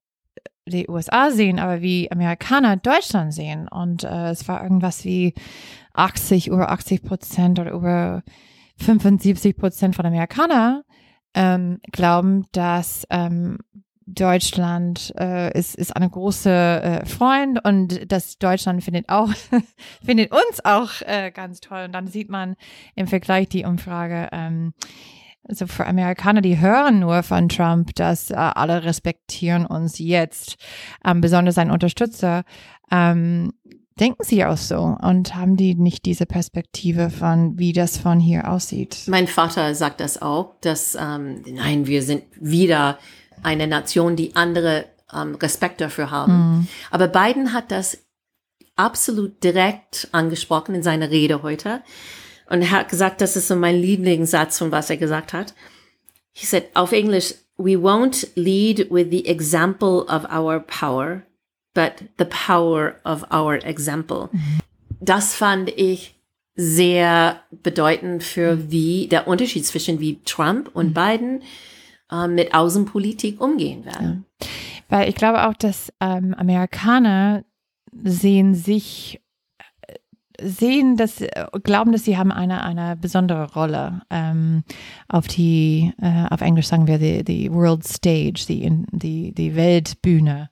die 0.65 0.89
USA 0.89 1.31
sehen, 1.31 1.59
aber 1.59 1.81
wie 1.81 2.11
Amerikaner 2.11 2.75
Deutschland 2.75 3.33
sehen. 3.33 3.67
Und 3.67 4.03
äh, 4.03 4.31
es 4.31 4.47
war 4.47 4.63
irgendwas 4.63 5.05
wie 5.05 5.33
80, 5.93 6.47
über 6.47 6.71
80 6.71 7.03
Prozent 7.03 7.59
oder 7.59 7.71
über 7.71 8.23
75 8.77 9.57
Prozent 9.57 9.95
von 9.95 10.05
Amerikanern 10.05 10.83
ähm, 11.33 11.79
glauben, 11.91 12.45
dass 12.51 13.05
ähm, 13.09 13.59
Deutschland 14.07 15.13
äh, 15.19 15.57
ist, 15.57 15.75
ist 15.75 15.95
eine 15.95 16.09
große 16.09 16.49
äh, 16.49 17.05
Freund 17.05 17.63
und 17.65 18.09
dass 18.11 18.37
Deutschland 18.37 18.83
findet 18.83 19.09
auch, 19.09 19.29
findet 20.05 20.31
uns 20.31 20.63
auch 20.63 21.01
äh, 21.01 21.31
ganz 21.31 21.59
toll. 21.59 21.83
Und 21.85 21.91
dann 21.91 22.07
sieht 22.07 22.29
man 22.29 22.55
im 22.95 23.07
Vergleich 23.07 23.49
die 23.49 23.65
Umfrage, 23.65 24.29
ähm, 24.31 24.73
also 25.43 25.67
für 25.67 25.85
Amerikaner, 25.85 26.41
die 26.41 26.59
hören 26.59 26.99
nur 26.99 27.23
von 27.23 27.49
Trump, 27.49 27.95
dass 27.95 28.31
äh, 28.31 28.35
alle 28.35 28.83
respektieren 28.83 29.65
uns 29.65 29.99
jetzt, 29.99 30.57
ähm, 31.05 31.21
besonders 31.21 31.55
sein 31.55 31.71
Unterstützer. 31.71 32.43
Ähm, 32.91 33.53
denken 33.99 34.23
sie 34.23 34.45
auch 34.45 34.57
so 34.57 34.97
und 35.01 35.35
haben 35.35 35.57
die 35.57 35.75
nicht 35.75 36.05
diese 36.05 36.25
Perspektive 36.25 37.09
von, 37.09 37.57
wie 37.57 37.73
das 37.73 37.97
von 37.97 38.19
hier 38.19 38.49
aussieht? 38.49 38.97
Mein 39.07 39.27
Vater 39.27 39.75
sagt 39.75 39.99
das 39.99 40.21
auch, 40.21 40.55
dass 40.61 40.95
ähm, 40.95 41.43
nein, 41.45 41.87
wir 41.87 42.03
sind 42.03 42.23
wieder 42.39 42.97
eine 43.43 43.67
Nation, 43.67 44.15
die 44.15 44.35
andere 44.35 44.85
ähm, 45.13 45.35
Respekt 45.35 45.81
dafür 45.81 46.11
haben. 46.11 46.33
Mhm. 46.33 46.67
Aber 46.91 47.07
Biden 47.07 47.53
hat 47.53 47.71
das 47.71 47.99
absolut 48.75 49.43
direkt 49.43 50.07
angesprochen 50.11 50.75
in 50.75 50.83
seiner 50.83 51.09
Rede 51.09 51.41
heute 51.41 51.81
und 52.49 52.61
er 52.61 52.71
hat 52.71 52.89
gesagt, 52.89 53.21
das 53.21 53.35
ist 53.35 53.47
so 53.47 53.55
mein 53.55 53.75
Lieblingssatz 53.75 54.59
von 54.59 54.71
was 54.71 54.89
er 54.89 54.97
gesagt 54.97 55.33
hat. 55.33 55.53
He 56.31 56.45
said 56.45 56.65
auf 56.75 56.91
Englisch, 56.91 57.33
we 57.57 57.75
won't 57.75 58.27
lead 58.35 58.91
with 58.91 59.07
the 59.09 59.27
example 59.27 60.05
of 60.07 60.25
our 60.31 60.59
power 60.59 61.23
but 61.77 62.03
the 62.17 62.25
power 62.25 62.95
of 63.05 63.23
our 63.31 63.63
example. 63.63 64.29
Das 64.99 65.35
fand 65.35 65.69
ich 65.69 66.15
sehr 66.55 67.39
bedeutend 67.51 68.23
für 68.23 68.71
wie 68.71 69.07
der 69.07 69.27
Unterschied 69.27 69.63
zwischen 69.63 69.99
wie 69.99 70.19
Trump 70.23 70.71
und 70.73 70.87
mhm. 70.87 70.93
Biden 70.93 71.41
äh, 72.11 72.27
mit 72.27 72.55
Außenpolitik 72.55 73.39
umgehen 73.39 73.85
werden. 73.85 74.25
Ja. 74.41 74.47
Weil 74.89 75.09
ich 75.09 75.15
glaube 75.15 75.47
auch, 75.47 75.53
dass 75.53 75.93
ähm, 76.01 76.33
Amerikaner 76.33 77.43
sehen 78.03 78.55
sich 78.55 79.21
sehen, 80.39 80.97
dass 80.97 81.23
glauben, 81.63 81.91
dass 81.91 82.05
sie 82.05 82.17
haben 82.17 82.31
eine 82.31 82.63
eine 82.63 82.95
besondere 82.95 83.51
Rolle 83.53 84.01
ähm, 84.09 84.63
auf 85.07 85.27
die 85.27 85.93
äh, 86.01 86.25
auf 86.29 86.41
Englisch 86.41 86.67
sagen 86.67 86.87
wir 86.87 86.97
die 86.97 87.23
die 87.23 87.51
World 87.51 87.85
Stage, 87.85 88.45
die 88.47 88.85
die 88.91 89.31
die 89.33 89.55
Weltbühne 89.55 90.49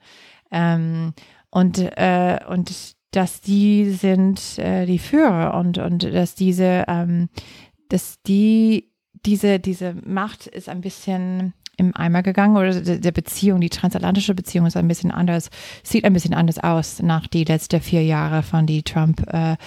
ähm, 0.56 1.14
und, 1.52 1.78
äh, 1.78 2.40
und 2.50 2.96
dass 3.12 3.42
die 3.42 3.92
sind 3.92 4.58
äh, 4.58 4.86
die 4.86 5.00
Führer 5.00 5.58
und, 5.60 5.78
und 5.78 6.04
dass 6.04 6.36
diese, 6.36 6.86
ähm, 6.88 7.30
dass 7.90 8.22
die, 8.24 8.92
diese, 9.26 9.60
diese 9.60 9.94
Macht 10.06 10.48
ist 10.48 10.70
ein 10.70 10.82
bisschen 10.82 11.54
im 11.78 11.96
Eimer 11.96 12.24
gegangen 12.24 12.56
oder 12.56 12.80
der 12.80 13.12
Beziehung, 13.12 13.60
die 13.60 13.70
transatlantische 13.70 14.34
Beziehung 14.34 14.66
ist 14.66 14.78
ein 14.78 14.88
bisschen 14.88 15.12
anders, 15.12 15.50
sieht 15.84 16.06
ein 16.06 16.14
bisschen 16.14 16.34
anders 16.34 16.58
aus 16.58 17.02
nach 17.02 17.28
die 17.28 17.44
letzten 17.44 17.82
vier 17.82 18.04
Jahre 18.04 18.44
von 18.44 18.66
die 18.66 18.84
Trump 18.84 19.26
äh, 19.34 19.58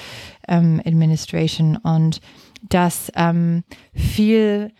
ähm, 0.48 0.80
Administration. 0.86 1.76
Und 1.76 2.20
dass 2.62 3.12
ähm, 3.14 3.62
viel 3.92 4.72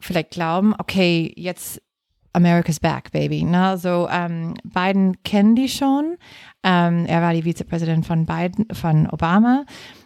vielleicht 0.00 0.30
glauben, 0.30 0.74
okay, 0.78 1.32
jetzt 1.36 1.82
America's 2.32 2.80
Back, 2.80 3.12
Baby. 3.12 3.44
Ne? 3.44 3.76
So, 3.78 4.08
ähm, 4.10 4.54
Biden 4.64 5.22
kennen 5.22 5.56
die 5.56 5.68
schon. 5.68 6.16
Ähm, 6.62 7.06
er 7.06 7.22
war 7.22 7.32
die 7.32 7.44
Vizepräsident 7.44 8.06
von 8.06 8.26
Biden, 8.26 8.66
von 8.72 9.08
Obama. 9.08 9.64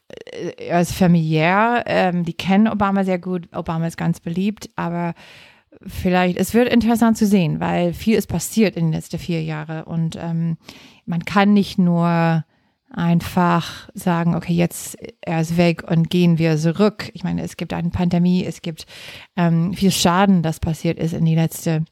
Äh, 0.08 0.52
er 0.68 0.80
ist 0.80 0.94
familiär. 0.94 1.84
Ähm, 1.86 2.24
die 2.24 2.34
kennen 2.34 2.68
Obama 2.68 3.04
sehr 3.04 3.18
gut. 3.18 3.48
Obama 3.54 3.86
ist 3.86 3.96
ganz 3.96 4.20
beliebt, 4.20 4.70
aber 4.76 5.14
vielleicht, 5.86 6.38
es 6.38 6.54
wird 6.54 6.72
interessant 6.72 7.16
zu 7.18 7.26
sehen, 7.26 7.60
weil 7.60 7.92
viel 7.92 8.16
ist 8.16 8.26
passiert 8.26 8.76
in 8.76 8.86
den 8.86 8.92
letzten 8.92 9.18
vier 9.18 9.42
Jahren 9.42 9.82
und 9.82 10.16
ähm, 10.20 10.56
man 11.06 11.24
kann 11.24 11.52
nicht 11.52 11.78
nur 11.78 12.44
einfach 12.90 13.88
sagen, 13.94 14.36
okay, 14.36 14.52
jetzt 14.52 14.96
er 15.20 15.40
ist 15.40 15.56
weg 15.56 15.82
und 15.90 16.10
gehen 16.10 16.38
wir 16.38 16.56
zurück. 16.56 17.10
Ich 17.12 17.24
meine, 17.24 17.42
es 17.42 17.56
gibt 17.56 17.72
eine 17.72 17.90
Pandemie, 17.90 18.44
es 18.44 18.62
gibt 18.62 18.86
ähm, 19.36 19.74
viel 19.74 19.90
Schaden, 19.90 20.42
das 20.42 20.60
passiert 20.60 20.98
ist 20.98 21.12
in 21.12 21.24
die 21.24 21.34
letzten 21.34 21.86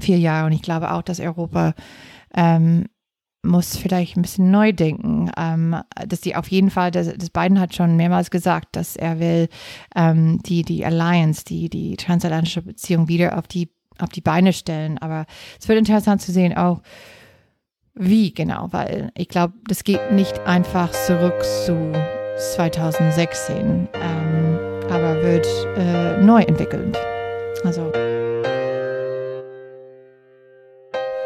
vier 0.00 0.18
Jahre. 0.18 0.46
Und 0.46 0.52
ich 0.52 0.62
glaube 0.62 0.92
auch, 0.92 1.02
dass 1.02 1.20
Europa 1.20 1.74
ähm, 2.34 2.86
muss 3.44 3.76
vielleicht 3.76 4.16
ein 4.16 4.22
bisschen 4.22 4.50
neu 4.50 4.72
denken, 4.72 5.30
ähm, 5.36 5.76
dass 6.06 6.20
die 6.20 6.36
auf 6.36 6.48
jeden 6.48 6.70
Fall, 6.70 6.90
das, 6.90 7.12
das 7.16 7.30
Biden 7.30 7.58
hat 7.58 7.74
schon 7.74 7.96
mehrmals 7.96 8.30
gesagt, 8.30 8.76
dass 8.76 8.96
er 8.96 9.18
will 9.18 9.48
ähm, 9.96 10.40
die, 10.42 10.62
die 10.62 10.84
Alliance, 10.84 11.44
die, 11.44 11.68
die 11.68 11.96
transatlantische 11.96 12.62
Beziehung 12.62 13.08
wieder 13.08 13.36
auf 13.38 13.48
die, 13.48 13.70
auf 13.98 14.10
die 14.10 14.20
Beine 14.20 14.52
stellen. 14.52 14.98
Aber 14.98 15.26
es 15.60 15.68
wird 15.68 15.78
interessant 15.78 16.22
zu 16.22 16.30
sehen, 16.30 16.56
auch 16.56 16.82
wie 17.94 18.32
genau, 18.32 18.68
weil 18.70 19.10
ich 19.16 19.28
glaube, 19.28 19.54
das 19.66 19.84
geht 19.84 20.12
nicht 20.12 20.40
einfach 20.40 20.90
zurück 20.92 21.42
zu 21.66 21.92
2016, 22.54 23.88
ähm, 23.92 24.58
aber 24.88 25.22
wird 25.22 25.46
äh, 25.76 26.22
neu 26.22 26.42
entwickelt. 26.42 26.96
Also. 27.64 27.92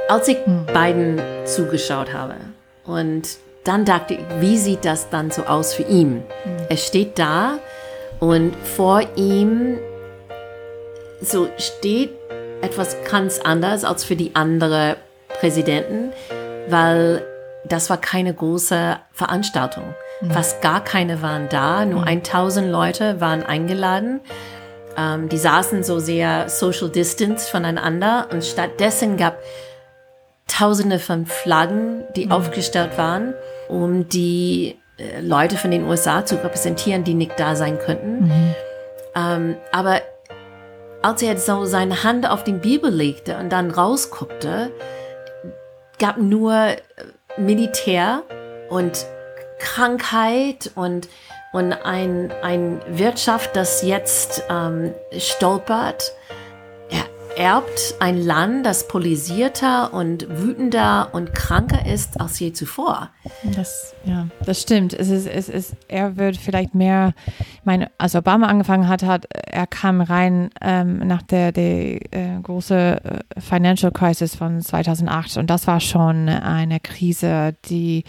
Als 0.08 0.28
ich 0.28 0.38
beiden 0.72 1.20
zugeschaut 1.46 2.12
habe 2.12 2.36
und 2.84 3.38
dann 3.64 3.84
dachte 3.84 4.14
ich, 4.14 4.20
wie 4.38 4.56
sieht 4.56 4.84
das 4.84 5.10
dann 5.10 5.32
so 5.32 5.42
aus 5.42 5.74
für 5.74 5.82
ihn? 5.82 6.22
Er 6.68 6.76
steht 6.76 7.18
da 7.18 7.58
und 8.20 8.54
vor 8.54 9.02
ihm 9.16 9.78
so 11.20 11.48
steht 11.58 12.10
etwas 12.62 12.96
ganz 13.10 13.40
anderes 13.40 13.84
als 13.84 14.04
für 14.04 14.14
die 14.14 14.36
anderen 14.36 14.94
Präsidenten, 15.40 16.12
weil 16.68 17.26
das 17.64 17.90
war 17.90 17.96
keine 17.96 18.32
große 18.32 18.98
Veranstaltung. 19.12 19.92
Fast 20.30 20.62
gar 20.62 20.84
keine 20.84 21.20
waren 21.20 21.48
da, 21.48 21.84
nur 21.84 22.04
1000 22.06 22.70
Leute 22.70 23.20
waren 23.20 23.42
eingeladen. 23.42 24.20
Ähm, 24.96 25.28
die 25.28 25.36
saßen 25.36 25.82
so 25.82 25.98
sehr 25.98 26.48
social 26.48 26.90
distance 26.90 27.50
voneinander 27.50 28.28
und 28.30 28.44
stattdessen 28.44 29.16
gab 29.16 29.36
Tausende 30.48 30.98
von 30.98 31.26
Flaggen, 31.26 32.04
die 32.14 32.30
aufgestellt 32.30 32.96
waren, 32.96 33.34
um 33.68 34.08
die 34.08 34.76
äh, 34.96 35.20
Leute 35.20 35.56
von 35.56 35.70
den 35.70 35.84
USA 35.84 36.24
zu 36.24 36.36
repräsentieren, 36.36 37.04
die 37.04 37.14
nicht 37.14 37.38
da 37.38 37.56
sein 37.56 37.78
könnten. 37.78 38.54
Ähm, 39.14 39.56
aber 39.72 40.00
als 41.02 41.22
er 41.22 41.36
so 41.38 41.64
seine 41.64 42.02
Hand 42.02 42.28
auf 42.28 42.44
die 42.44 42.52
Bibel 42.52 42.90
legte 42.90 43.36
und 43.38 43.50
dann 43.50 43.70
rausguckte, 43.70 44.72
gab 45.98 46.18
nur 46.18 46.52
äh, 46.54 46.76
Militär 47.36 48.22
und 48.70 49.06
Krankheit 49.58 50.70
und, 50.74 51.08
und 51.52 51.72
ein, 51.72 52.32
ein 52.42 52.80
Wirtschaft, 52.88 53.56
das 53.56 53.82
jetzt 53.82 54.42
ähm, 54.50 54.92
stolpert. 55.16 56.12
Er 57.36 57.56
erbt 57.56 57.94
ein 58.00 58.16
Land, 58.16 58.64
das 58.64 58.88
polarisierter 58.88 59.92
und 59.92 60.26
wütender 60.28 61.10
und 61.12 61.34
kranker 61.34 61.84
ist 61.86 62.18
als 62.18 62.38
je 62.38 62.52
zuvor. 62.52 63.10
Das, 63.54 63.94
ja, 64.04 64.26
das 64.44 64.62
stimmt. 64.62 64.94
Es 64.94 65.10
ist, 65.10 65.26
es 65.26 65.50
ist, 65.50 65.76
er 65.88 66.16
wird 66.16 66.38
vielleicht 66.38 66.74
mehr, 66.74 67.12
meine, 67.62 67.90
als 67.98 68.14
Obama 68.14 68.46
angefangen 68.46 68.88
hat, 68.88 69.02
hat 69.02 69.26
er 69.32 69.66
kam 69.66 70.00
rein 70.00 70.48
ähm, 70.62 71.06
nach 71.06 71.22
der, 71.22 71.52
der 71.52 72.00
äh, 72.12 72.40
große 72.42 73.00
äh, 73.04 73.40
Financial 73.40 73.92
Crisis 73.92 74.34
von 74.34 74.62
2008 74.62 75.36
und 75.36 75.50
das 75.50 75.66
war 75.66 75.80
schon 75.80 76.30
eine 76.30 76.80
Krise, 76.80 77.54
die 77.66 78.04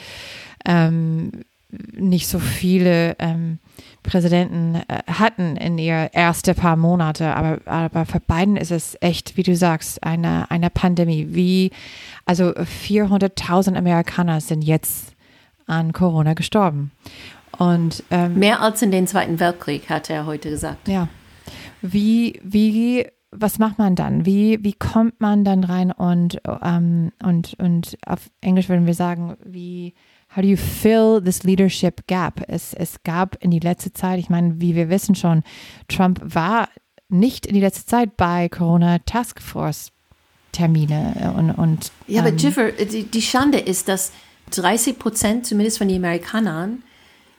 ähm, 0.66 1.32
nicht 1.70 2.28
so 2.28 2.40
viele 2.40 3.18
ähm, 3.20 3.60
Präsidenten 4.04 4.76
äh, 4.76 5.04
hatten 5.12 5.58
in 5.58 5.78
ihr 5.78 6.10
erste 6.14 6.54
paar 6.54 6.76
Monate, 6.76 7.36
aber, 7.36 7.60
aber 7.66 8.06
für 8.06 8.20
Biden 8.20 8.58
ist 8.58 8.72
es 8.72 8.98
echt, 9.02 9.38
wie 9.38 9.44
du 9.44 9.56
sagst, 9.56 10.04
eine, 10.04 10.50
eine 10.50 10.70
Pandemie. 10.70 11.28
Wie, 11.30 11.72
also 12.26 12.52
400.000 12.52 13.76
Amerikaner 13.76 14.42
sind 14.42 14.62
jetzt 14.62 15.14
an 15.66 15.94
Corona 15.94 16.34
gestorben. 16.34 16.92
Und 17.58 18.04
ähm, 18.12 18.36
Mehr 18.36 18.62
als 18.62 18.82
in 18.82 18.92
den 18.92 19.08
Zweiten 19.08 19.40
Weltkrieg, 19.40 19.90
hat 19.90 20.10
er 20.10 20.26
heute 20.26 20.50
gesagt. 20.50 20.88
ja, 20.88 21.08
wie, 21.82 22.40
wie, 22.44 23.08
was 23.32 23.60
macht 23.60 23.78
man 23.78 23.96
dann? 23.96 24.26
Wie, 24.26 24.60
wie 24.64 24.74
kommt 24.74 25.20
man 25.22 25.44
dann 25.44 25.64
rein 25.64 25.92
und, 25.92 26.40
ähm, 26.64 27.12
und, 27.24 27.56
und 27.60 27.98
auf 28.06 28.30
Englisch 28.42 28.70
würden 28.70 28.88
wir 28.88 28.94
sagen, 28.94 29.38
wie, 29.44 29.94
how 30.38 30.42
do 30.42 30.48
you 30.48 30.58
fill 30.58 31.20
this 31.20 31.44
leadership 31.44 32.06
gap? 32.06 32.44
Es, 32.48 32.74
es 32.74 33.02
gab 33.04 33.44
in 33.44 33.50
die 33.50 33.60
letzte 33.60 33.92
Zeit, 33.92 34.20
ich 34.20 34.30
meine, 34.30 34.62
wie 34.62 34.76
wir 34.76 34.90
wissen 34.90 35.16
schon, 35.16 35.44
Trump 35.88 36.22
war 36.24 36.70
nicht 37.10 37.48
in 37.48 37.56
die 37.56 37.60
letzte 37.60 37.86
Zeit 37.86 38.16
bei 38.18 38.48
Corona 38.48 39.00
Task 39.00 39.42
Force 39.42 39.92
Termine 40.52 41.34
und, 41.36 41.52
und 41.52 41.92
Ja, 42.08 42.22
aber 42.22 42.30
ähm, 42.30 42.38
Jiffer, 42.38 42.72
die, 42.72 43.04
die 43.04 43.22
Schande 43.22 43.58
ist, 43.58 43.88
dass 43.88 44.12
30 44.52 45.00
Prozent 45.00 45.46
zumindest 45.48 45.80
von 45.80 45.88
den 45.88 45.98
Amerikanern 45.98 46.84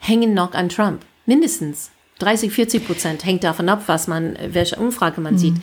hängen 0.01 0.35
noch 0.35 0.55
an 0.55 0.69
Trump. 0.69 1.05
Mindestens 1.25 1.91
30, 2.19 2.53
40 2.53 2.87
Prozent 2.87 3.25
hängt 3.25 3.45
davon 3.45 3.69
ab, 3.69 3.85
was 3.87 4.09
man, 4.09 4.37
welche 4.51 4.77
Umfrage 4.77 5.21
man 5.21 5.39
sieht. 5.39 5.55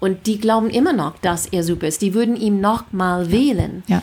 Und 0.00 0.26
die 0.26 0.38
glauben 0.38 0.68
immer 0.68 0.92
noch, 0.92 1.18
dass 1.18 1.46
er 1.46 1.62
super 1.62 1.86
ist. 1.86 2.02
Die 2.02 2.12
würden 2.12 2.36
ihm 2.36 2.60
noch 2.60 2.92
mal 2.92 3.30
wählen. 3.30 3.82
ja. 3.86 4.02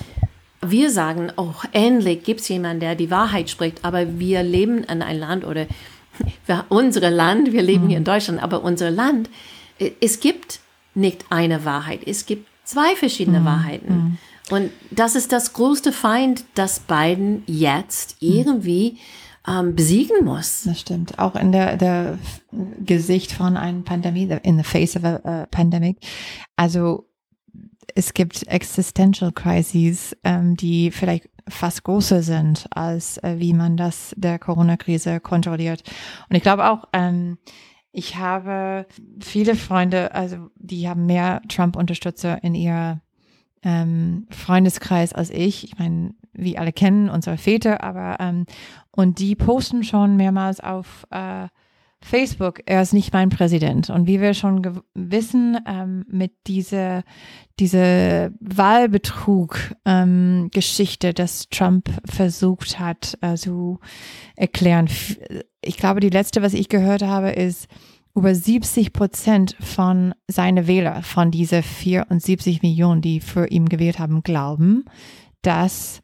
Wir 0.64 0.92
sagen, 0.92 1.32
oh, 1.38 1.54
endlich 1.72 2.24
gibt 2.24 2.42
es 2.42 2.50
jemanden, 2.50 2.82
der 2.82 2.96
die 2.96 3.10
Wahrheit 3.12 3.50
spricht, 3.50 3.84
aber 3.84 4.20
wir 4.20 4.44
leben 4.44 4.84
in 4.84 5.02
ein 5.02 5.20
Land 5.20 5.46
oder 5.46 5.66
wir, 6.46 6.66
unser 6.70 7.10
Land, 7.10 7.52
wir 7.52 7.62
leben 7.62 7.88
hier 7.88 7.98
in 7.98 8.04
Deutschland, 8.04 8.42
aber 8.42 8.64
unser 8.64 8.92
Land, 8.92 9.30
äh, 9.80 9.92
es 10.02 10.20
gibt 10.20 10.60
nicht 10.94 11.26
eine 11.30 11.66
Wahrheit, 11.66 12.02
es 12.06 12.26
gibt 12.26 12.48
zwei 12.66 12.96
verschiedene 12.96 13.44
Wahrheiten. 13.46 14.18
Und 14.50 14.72
das 14.92 15.16
ist 15.16 15.32
das 15.32 15.54
größte 15.54 15.92
Feind, 15.92 16.44
das 16.56 16.82
Biden 16.82 17.44
jetzt 17.48 18.18
irgendwie 18.20 18.98
ähm, 19.48 19.76
besiegen 19.76 20.26
muss. 20.26 20.64
Das 20.66 20.80
stimmt. 20.80 21.18
Auch 21.20 21.36
in 21.36 21.52
der, 21.52 21.78
der 21.78 22.20
Gesicht 22.86 23.32
von 23.32 23.58
einer 23.58 23.82
Pandemie, 23.82 24.30
in 24.44 24.58
the 24.58 24.64
face 24.64 24.96
of 24.96 25.04
a, 25.04 25.22
a 25.24 25.46
pandemic. 25.50 25.98
Also 26.56 27.06
es 27.96 28.14
gibt 28.14 28.48
Existential 28.48 29.32
Crises, 29.32 30.16
ähm, 30.24 30.56
die 30.56 30.92
vielleicht 30.92 31.30
fast 31.48 31.84
größer 31.84 32.22
sind, 32.22 32.68
als 32.72 33.18
äh, 33.20 33.36
wie 33.38 33.54
man 33.54 33.78
das 33.78 34.14
der 34.18 34.40
Corona-Krise 34.40 35.20
kontrolliert. 35.20 35.84
Und 36.30 36.36
ich 36.36 36.44
glaube 36.44 36.70
auch, 36.70 36.88
ähm, 36.94 37.38
ich 37.92 38.16
habe 38.16 38.86
viele 39.20 39.56
Freunde, 39.56 40.14
also 40.14 40.50
die 40.56 40.88
haben 40.88 41.06
mehr 41.06 41.42
Trump-Unterstützer 41.50 42.42
in 42.44 42.56
ihr 42.56 43.02
ähm, 43.64 44.28
Freundeskreis 44.30 45.14
als 45.14 45.30
ich. 45.30 45.66
Ich 45.66 45.78
meine, 45.78 46.14
wir 46.34 46.60
alle 46.60 46.72
kennen 46.72 47.10
unsere 47.10 47.38
Väter, 47.38 47.84
aber 47.84 48.18
ähm, 48.20 48.46
und 48.92 49.20
die 49.20 49.36
posten 49.36 49.84
schon 49.84 50.16
mehrmals 50.16 50.60
auf 50.62 51.06
äh, 51.12 51.48
Facebook, 52.04 52.62
er 52.66 52.82
ist 52.82 52.94
nicht 52.94 53.14
mein 53.14 53.30
Präsident. 53.30 53.90
Und 53.90 54.08
wie 54.08 54.20
wir 54.20 54.34
schon 54.34 54.82
wissen, 54.94 55.58
ähm, 55.68 56.04
mit 56.08 56.34
dieser 56.48 57.04
diese 57.60 58.34
Wahlbetrug-Geschichte, 58.40 61.14
dass 61.14 61.48
Trump 61.50 61.92
versucht 62.06 62.80
hat 62.80 63.20
äh, 63.22 63.36
zu 63.36 63.80
erklären. 64.36 64.90
Ich 65.62 65.78
glaube, 65.78 66.00
die 66.00 66.10
letzte, 66.10 66.42
was 66.42 66.56
ich 66.56 66.70
gehört 66.70 67.04
habe, 67.04 67.30
ist, 67.30 67.68
über 68.16 68.34
70 68.34 68.94
Prozent 68.94 69.56
von 69.60 70.16
seine 70.28 70.66
Wähler, 70.68 71.04
von 71.04 71.30
diese 71.32 71.62
74 71.62 72.62
Millionen, 72.62 73.02
die 73.02 73.20
für 73.22 73.48
ihn 73.48 73.70
gewählt 73.70 74.00
haben, 74.00 74.24
glauben, 74.24 74.86
dass 75.44 76.02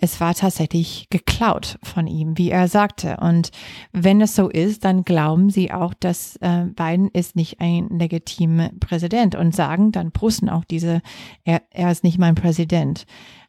es 0.00 0.20
war 0.20 0.34
tatsächlich 0.34 1.08
geklaut 1.10 1.78
von 1.82 2.06
ihm, 2.06 2.38
wie 2.38 2.50
er 2.50 2.68
sagte. 2.68 3.18
Und 3.18 3.50
wenn 3.92 4.20
es 4.20 4.34
so 4.34 4.48
ist, 4.48 4.84
dann 4.84 5.04
glauben 5.04 5.50
sie 5.50 5.70
auch, 5.72 5.92
dass 5.94 6.36
äh, 6.36 6.64
Biden 6.64 7.08
ist 7.08 7.36
nicht 7.36 7.60
ein 7.60 7.88
legitimer 7.90 8.70
Präsident 8.80 9.34
und 9.34 9.54
sagen 9.54 9.92
dann 9.92 10.10
Prussen 10.10 10.48
auch 10.48 10.64
diese, 10.64 11.02
er, 11.44 11.62
er 11.70 11.90
ist 11.90 12.02
nicht 12.02 12.18
mein 12.18 12.34
Präsident. 12.34 13.04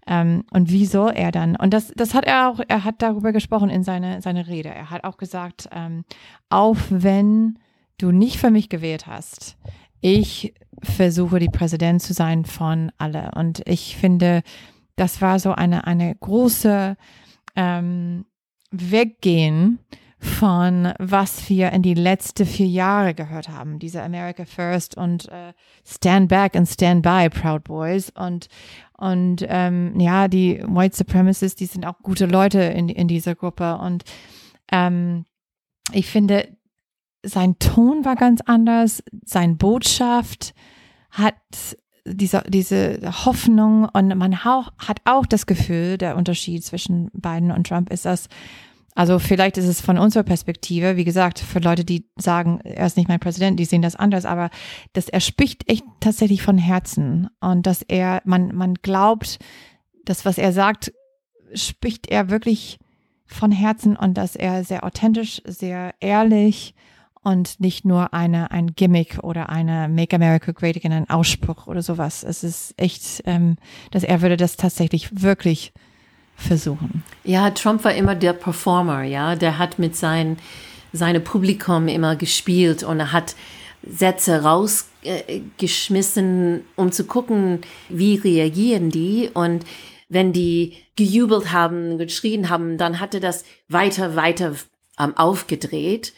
Ähm, 0.08 0.44
und 0.52 0.70
soll 0.70 1.12
er 1.12 1.32
dann? 1.32 1.56
Und 1.56 1.74
das, 1.74 1.94
das 1.96 2.14
hat 2.14 2.26
er 2.26 2.50
auch, 2.50 2.60
er 2.68 2.84
hat 2.84 3.02
darüber 3.02 3.32
gesprochen 3.32 3.70
in 3.70 3.84
seine, 3.84 4.22
seine 4.22 4.48
Rede. 4.48 4.70
Er 4.70 4.90
hat 4.90 5.04
auch 5.04 5.18
gesagt, 5.18 5.70
ähm, 5.72 6.04
auch 6.50 6.78
wenn 6.90 7.60
du 7.98 8.12
nicht 8.12 8.38
für 8.38 8.52
mich 8.52 8.68
gewählt 8.68 9.08
hast, 9.08 9.58
ich 10.02 10.54
versuche 10.82 11.40
die 11.40 11.50
Präsident 11.50 12.02
zu 12.02 12.14
sein 12.14 12.44
von 12.44 12.92
alle. 12.98 13.32
Und 13.36 13.62
ich 13.68 13.96
finde, 13.96 14.42
das 15.02 15.20
war 15.20 15.40
so 15.40 15.54
eine, 15.54 15.88
eine 15.88 16.14
große 16.16 16.96
ähm, 17.56 18.26
Weggehen 18.70 19.80
von 20.20 20.94
was 21.00 21.50
wir 21.50 21.72
in 21.72 21.82
die 21.82 21.96
letzten 21.96 22.46
vier 22.46 22.68
Jahre 22.68 23.16
gehört 23.16 23.50
haben. 23.50 23.80
Diese 23.80 24.04
America 24.04 24.46
First 24.46 24.96
und 24.96 25.28
äh, 25.30 25.54
Stand 25.84 26.30
Back 26.30 26.56
and 26.56 26.68
Stand 26.70 27.02
By 27.02 27.28
Proud 27.32 27.64
Boys. 27.64 28.12
Und 28.12 28.48
und 28.96 29.44
ähm, 29.50 30.00
ja, 30.00 30.28
die 30.28 30.62
White 30.68 30.96
Supremacists, 30.96 31.56
die 31.56 31.66
sind 31.66 31.88
auch 31.88 31.98
gute 32.04 32.28
Leute 32.28 32.60
in, 32.60 32.88
in 32.88 33.08
dieser 33.08 33.34
Gruppe. 33.34 33.80
Und 33.80 34.04
ähm, 34.72 35.26
ich 35.92 36.06
finde, 36.06 36.56
sein 37.26 37.58
Ton 37.58 38.06
war 38.06 38.16
ganz 38.16 38.42
anders, 38.42 39.04
sein 39.26 39.58
Botschaft 39.58 40.54
hat 41.10 41.34
diese, 42.06 42.44
diese 42.48 43.00
Hoffnung 43.26 43.86
und 43.86 44.16
man 44.18 44.44
hau- 44.44 44.66
hat 44.78 45.02
auch 45.06 45.26
das 45.26 45.46
Gefühl, 45.46 45.98
der 45.98 46.16
Unterschied 46.18 46.64
zwischen 46.64 47.10
Biden 47.14 47.52
und 47.52 47.68
Trump 47.68 47.92
ist 47.92 48.06
das, 48.06 48.28
also 48.96 49.20
vielleicht 49.20 49.58
ist 49.58 49.68
es 49.68 49.80
von 49.82 49.98
unserer 49.98 50.24
Perspektive, 50.24 50.98
wie 50.98 51.06
gesagt, 51.06 51.40
für 51.40 51.60
Leute, 51.60 51.86
die 51.86 52.06
sagen, 52.18 52.60
er 52.64 52.86
ist 52.88 52.98
nicht 52.98 53.08
mein 53.08 53.20
Präsident, 53.20 53.60
die 53.60 53.66
sehen 53.66 53.82
das 53.82 53.96
anders, 53.96 54.26
aber 54.26 54.50
dass 54.94 55.08
er 55.10 55.22
spricht 55.22 55.70
echt 55.70 55.84
tatsächlich 56.00 56.42
von 56.42 56.58
Herzen 56.58 57.30
und 57.40 57.66
dass 57.66 57.84
er, 57.84 58.22
man, 58.26 58.54
man 58.56 58.74
glaubt, 58.76 59.40
das, 60.04 60.26
was 60.26 60.38
er 60.38 60.52
sagt, 60.52 60.92
spricht 61.54 62.08
er 62.10 62.30
wirklich 62.30 62.80
von 63.26 63.52
Herzen 63.52 63.96
und 63.96 64.16
dass 64.16 64.36
er 64.36 64.64
sehr 64.64 64.84
authentisch, 64.84 65.42
sehr 65.46 65.94
ehrlich 66.02 66.74
und 67.24 67.60
nicht 67.60 67.86
nur 67.86 68.14
eine 68.14 68.52
ein 68.52 68.74
Gimmick 68.76 69.20
oder 69.22 69.50
eine 69.50 69.88
Make 69.88 70.16
America 70.16 70.52
Great 70.52 70.78
Again 70.78 70.92
ein 70.92 71.10
Ausspruch 71.10 71.68
oder 71.68 71.82
sowas. 71.82 72.24
Es 72.24 72.44
ist 72.44 72.74
echt, 72.78 73.24
ähm, 73.26 73.58
dass 73.92 74.04
er 74.04 74.22
würde 74.22 74.38
das 74.38 74.58
tatsächlich 74.58 75.22
wirklich 75.22 75.72
versuchen. 76.36 77.04
Ja, 77.24 77.52
Trump 77.52 77.84
war 77.84 77.94
immer 77.94 78.16
der 78.16 78.34
Performer, 78.34 79.04
ja, 79.04 79.36
der 79.36 79.60
hat 79.60 79.80
mit 79.80 79.96
sein 79.96 80.38
seinem 80.94 81.24
Publikum 81.24 81.88
immer 81.88 82.18
gespielt 82.18 82.84
und 82.84 83.00
er 83.00 83.14
hat 83.14 83.36
Sätze 83.82 84.44
rausgeschmissen, 84.44 86.66
um 86.76 86.92
zu 86.92 87.06
gucken, 87.06 87.62
wie 87.90 88.16
reagieren 88.16 88.90
die 88.90 89.30
und 89.34 89.64
wenn 90.10 90.34
die 90.34 90.76
gejubelt 90.98 91.54
haben, 91.54 91.98
geschrien 91.98 92.50
haben, 92.50 92.78
dann 92.78 93.00
hatte 93.00 93.22
das 93.22 93.46
weiter, 93.70 94.18
weiter 94.18 94.56
ähm, 95.00 95.16
aufgedreht. 95.16 96.12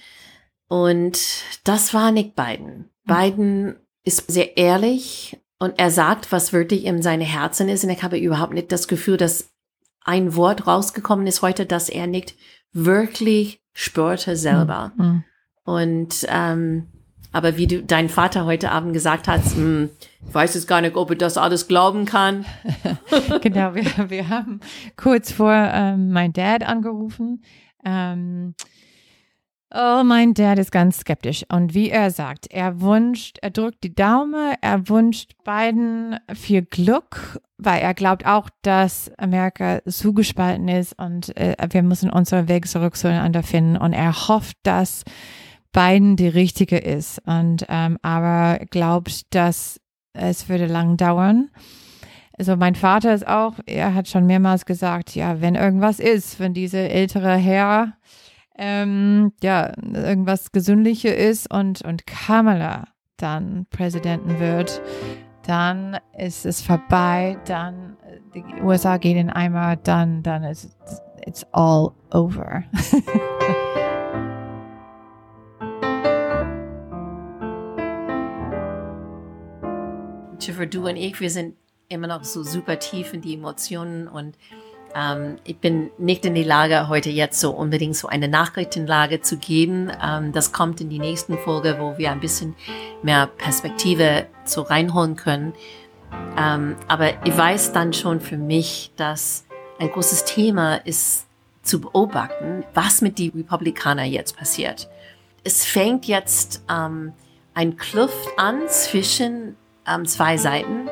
Und 0.67 1.19
das 1.63 1.93
war 1.93 2.11
Nick 2.11 2.35
Biden. 2.35 2.89
Biden 3.05 3.75
ist 4.03 4.31
sehr 4.31 4.57
ehrlich 4.57 5.39
und 5.59 5.77
er 5.77 5.91
sagt, 5.91 6.31
was 6.31 6.53
wirklich 6.53 6.85
in 6.85 7.01
seine 7.01 7.23
Herzen 7.23 7.69
ist. 7.69 7.83
Und 7.83 7.89
ich 7.89 8.03
habe 8.03 8.17
überhaupt 8.17 8.53
nicht 8.53 8.71
das 8.71 8.87
Gefühl, 8.87 9.17
dass 9.17 9.51
ein 10.03 10.35
Wort 10.35 10.67
rausgekommen 10.67 11.27
ist 11.27 11.41
heute, 11.41 11.65
dass 11.65 11.89
er 11.89 12.07
nicht 12.07 12.35
wirklich 12.73 13.61
spürte 13.73 14.35
selber. 14.35 14.91
Mhm. 14.97 15.23
Und 15.63 16.25
ähm, 16.27 16.87
aber 17.33 17.57
wie 17.57 17.65
du 17.65 17.81
dein 17.81 18.09
Vater 18.09 18.45
heute 18.45 18.71
Abend 18.71 18.93
gesagt 18.93 19.27
hast, 19.27 19.57
mh, 19.57 19.63
hm, 19.63 19.89
ich 20.27 20.33
weiß 20.33 20.53
jetzt 20.53 20.67
gar 20.67 20.81
nicht, 20.81 20.95
ob 20.95 21.09
ich 21.11 21.17
das 21.17 21.37
alles 21.37 21.67
glauben 21.67 22.05
kann. 22.05 22.45
genau, 23.41 23.73
wir, 23.73 24.09
wir 24.09 24.29
haben 24.29 24.59
kurz 24.95 25.31
vor 25.31 25.51
ähm, 25.51 26.11
mein 26.11 26.31
Dad 26.31 26.63
angerufen. 26.63 27.43
Ähm, 27.83 28.53
oh, 29.73 30.03
mein 30.03 30.33
Dad 30.33 30.59
ist 30.59 30.71
ganz 30.71 30.99
skeptisch. 30.99 31.43
Und 31.51 31.73
wie 31.73 31.89
er 31.89 32.11
sagt, 32.11 32.47
er 32.51 32.81
wünscht, 32.81 33.39
er 33.41 33.49
drückt 33.49 33.83
die 33.83 33.93
Daumen, 33.93 34.55
er 34.61 34.87
wünscht 34.87 35.31
beiden 35.43 36.17
viel 36.33 36.61
Glück, 36.61 37.41
weil 37.57 37.81
er 37.81 37.93
glaubt 37.93 38.25
auch, 38.25 38.49
dass 38.61 39.11
Amerika 39.17 39.81
zugespalten 39.85 40.67
ist 40.67 40.97
und 40.99 41.35
äh, 41.37 41.55
wir 41.69 41.83
müssen 41.83 42.09
unseren 42.09 42.47
Weg 42.47 42.67
zurück 42.67 42.95
zueinander 42.95 43.43
finden. 43.43 43.77
Und 43.77 43.93
er 43.93 44.27
hofft, 44.27 44.57
dass 44.63 45.03
beiden 45.71 46.15
die 46.15 46.27
richtige 46.27 46.77
ist. 46.77 47.19
Und 47.25 47.65
ähm, 47.69 47.97
aber 48.01 48.59
glaubt, 48.69 49.33
dass 49.33 49.79
es 50.13 50.47
würde 50.47 50.67
lang 50.67 50.97
dauern. 50.97 51.49
Also 52.37 52.55
mein 52.55 52.75
Vater 52.75 53.13
ist 53.13 53.27
auch, 53.27 53.53
er 53.65 53.93
hat 53.93 54.07
schon 54.07 54.25
mehrmals 54.25 54.65
gesagt, 54.65 55.15
ja, 55.15 55.41
wenn 55.41 55.55
irgendwas 55.55 55.99
ist, 55.99 56.39
wenn 56.39 56.53
diese 56.53 56.89
ältere 56.89 57.35
Herr 57.35 57.93
ähm, 58.57 59.33
ja 59.41 59.71
irgendwas 59.77 60.51
Gesündliche 60.51 61.09
ist 61.09 61.51
und 61.53 61.81
und 61.83 62.05
Kamala 62.05 62.87
dann 63.17 63.65
Präsidenten 63.69 64.39
wird, 64.39 64.81
dann 65.45 65.97
ist 66.17 66.45
es 66.45 66.61
vorbei, 66.61 67.37
dann 67.45 67.97
die 68.33 68.43
USA 68.61 68.97
geht 68.97 69.17
in 69.17 69.29
Eimer, 69.29 69.75
dann 69.75 70.23
dann 70.23 70.43
ist 70.43 70.75
it's 71.25 71.45
all 71.51 71.93
over. 72.11 72.63
Schiffer, 80.43 80.65
du 80.65 80.87
und 80.87 80.97
ich, 80.97 81.19
wir 81.21 81.29
sind 81.29 81.55
immer 81.87 82.07
noch 82.07 82.23
so 82.25 82.43
super 82.43 82.77
tief 82.77 83.13
in 83.13 83.21
die 83.21 83.35
Emotionen 83.35 84.07
und 84.07 84.37
ähm, 84.95 85.37
ich 85.43 85.57
bin 85.57 85.89
nicht 85.97 86.25
in 86.25 86.35
die 86.35 86.43
Lage, 86.43 86.87
heute 86.87 87.09
jetzt 87.09 87.39
so 87.39 87.51
unbedingt 87.51 87.95
so 87.95 88.07
eine 88.07 88.27
Nachrichtenlage 88.27 89.21
zu 89.21 89.37
geben. 89.37 89.91
Ähm, 90.03 90.31
das 90.31 90.51
kommt 90.51 90.81
in 90.81 90.89
die 90.89 90.99
nächsten 90.99 91.37
Folge, 91.37 91.77
wo 91.79 91.97
wir 91.97 92.11
ein 92.11 92.19
bisschen 92.19 92.55
mehr 93.01 93.27
Perspektive 93.27 94.27
so 94.45 94.61
reinholen 94.61 95.15
können. 95.15 95.53
Ähm, 96.37 96.75
aber 96.87 97.25
ich 97.25 97.37
weiß 97.37 97.71
dann 97.71 97.93
schon 97.93 98.19
für 98.21 98.37
mich, 98.37 98.91
dass 98.95 99.45
ein 99.79 99.89
großes 99.91 100.25
Thema 100.25 100.75
ist 100.75 101.25
zu 101.63 101.81
beobachten, 101.81 102.63
was 102.73 103.01
mit 103.01 103.17
die 103.17 103.29
Republikaner 103.29 104.03
jetzt 104.03 104.37
passiert. 104.37 104.89
Es 105.43 105.65
fängt 105.65 106.05
jetzt 106.05 106.63
ähm, 106.69 107.13
ein 107.53 107.77
Kluft 107.77 108.29
an 108.37 108.61
zwischen 108.67 109.55
ähm, 109.87 110.05
zwei 110.05 110.37
Seiten. 110.37 110.89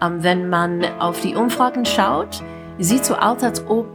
Ähm, 0.00 0.22
wenn 0.22 0.48
man 0.48 0.84
auf 1.00 1.20
die 1.20 1.34
Umfragen 1.34 1.84
schaut, 1.84 2.42
sieht 2.84 3.04
so 3.04 3.14
aus, 3.14 3.42
als 3.42 3.66
ob 3.66 3.86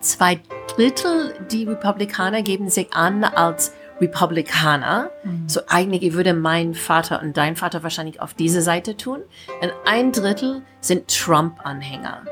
zwei 0.00 0.40
Drittel 0.74 1.34
die 1.50 1.64
Republikaner 1.64 2.42
geben 2.42 2.68
sich 2.68 2.92
an 2.92 3.24
als 3.24 3.72
Republikaner. 4.00 5.10
Mhm. 5.24 5.48
So 5.48 5.60
eigentlich 5.68 6.12
würde 6.14 6.32
mein 6.32 6.74
Vater 6.74 7.20
und 7.22 7.36
dein 7.36 7.56
Vater 7.56 7.82
wahrscheinlich 7.82 8.20
auf 8.20 8.34
diese 8.34 8.62
Seite 8.62 8.96
tun. 8.96 9.20
Und 9.60 9.72
ein 9.84 10.12
Drittel 10.12 10.62
sind 10.80 11.08
Trump-Anhänger. 11.08 12.22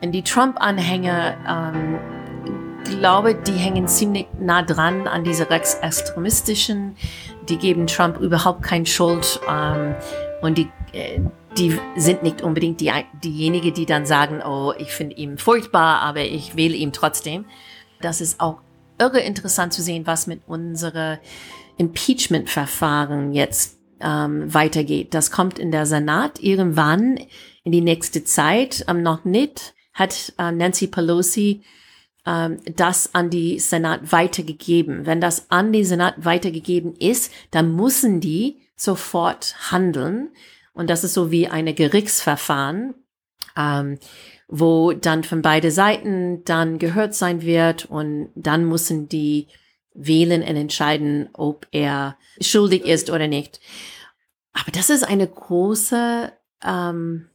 Und 0.00 0.12
die 0.12 0.22
Trump-Anhänger, 0.22 1.36
ähm, 1.48 1.98
glaube, 2.84 3.34
die 3.34 3.52
hängen 3.52 3.88
ziemlich 3.88 4.26
nah 4.38 4.62
dran 4.62 5.06
an 5.06 5.24
diese 5.24 5.48
rechtsextremistischen. 5.50 6.96
Die 7.48 7.56
geben 7.56 7.86
Trump 7.86 8.18
überhaupt 8.18 8.62
keine 8.62 8.86
Schuld. 8.86 9.40
Ähm, 9.48 9.94
und 10.40 10.58
die, 10.58 10.68
äh, 10.92 11.20
die 11.58 11.78
sind 11.96 12.22
nicht 12.22 12.42
unbedingt 12.42 12.80
die, 12.80 12.90
diejenigen, 13.22 13.74
die 13.74 13.86
dann 13.86 14.06
sagen, 14.06 14.42
oh, 14.42 14.72
ich 14.78 14.92
finde 14.92 15.16
ihn 15.16 15.38
furchtbar, 15.38 16.00
aber 16.00 16.22
ich 16.22 16.56
wähle 16.56 16.74
ihn 16.74 16.92
trotzdem. 16.92 17.44
Das 18.00 18.20
ist 18.20 18.40
auch 18.40 18.60
irre 18.98 19.20
interessant 19.20 19.72
zu 19.72 19.82
sehen, 19.82 20.06
was 20.06 20.26
mit 20.26 20.42
unserer 20.46 21.18
Impeachment-Verfahren 21.76 23.32
jetzt 23.32 23.78
ähm, 24.00 24.52
weitergeht. 24.52 25.14
Das 25.14 25.30
kommt 25.30 25.58
in 25.58 25.70
der 25.70 25.86
Senat 25.86 26.42
irgendwann 26.42 27.18
in 27.64 27.72
die 27.72 27.80
nächste 27.80 28.24
Zeit. 28.24 28.84
Ähm, 28.88 29.02
noch 29.02 29.24
nicht 29.24 29.74
hat 29.94 30.32
äh, 30.38 30.52
Nancy 30.52 30.86
Pelosi 30.86 31.62
ähm, 32.26 32.58
das 32.76 33.14
an 33.14 33.30
die 33.30 33.58
Senat 33.58 34.12
weitergegeben. 34.12 35.06
Wenn 35.06 35.20
das 35.20 35.50
an 35.50 35.72
die 35.72 35.84
Senat 35.84 36.24
weitergegeben 36.24 36.94
ist, 36.96 37.32
dann 37.50 37.74
müssen 37.74 38.20
die 38.20 38.58
sofort 38.76 39.54
handeln. 39.70 40.30
Und 40.72 40.88
das 40.90 41.04
ist 41.04 41.14
so 41.14 41.30
wie 41.30 41.48
eine 41.48 41.74
Gerichtsverfahren, 41.74 42.94
ähm, 43.56 43.98
wo 44.48 44.92
dann 44.92 45.24
von 45.24 45.42
beide 45.42 45.70
Seiten 45.70 46.44
dann 46.44 46.78
gehört 46.78 47.14
sein 47.14 47.42
wird 47.42 47.86
und 47.86 48.30
dann 48.34 48.64
müssen 48.64 49.08
die 49.08 49.48
wählen 49.94 50.42
und 50.42 50.56
entscheiden, 50.56 51.28
ob 51.34 51.66
er 51.70 52.16
schuldig 52.40 52.84
ist 52.84 53.10
oder 53.10 53.28
nicht. 53.28 53.60
Aber 54.52 54.70
das 54.72 54.90
ist 54.90 55.02
eine 55.02 55.26
große 55.26 56.32
ähm, 56.64 57.28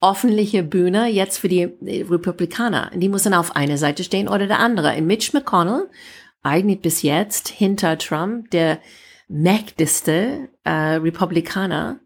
öffentliche 0.00 0.62
Bühne 0.62 1.08
jetzt 1.08 1.38
für 1.38 1.48
die 1.48 1.64
Republikaner. 1.64 2.90
Die 2.94 3.08
müssen 3.08 3.34
auf 3.34 3.56
einer 3.56 3.76
Seite 3.76 4.04
stehen 4.04 4.28
oder 4.28 4.46
der 4.46 4.58
andere. 4.58 4.96
Und 4.96 5.06
Mitch 5.06 5.30
McConnell, 5.34 5.88
eigentlich 6.42 6.80
bis 6.80 7.02
jetzt 7.02 7.48
hinter 7.48 7.98
Trump, 7.98 8.50
der 8.50 8.80
mächtigste 9.28 10.48
äh, 10.64 10.70
Republikaner 10.70 12.00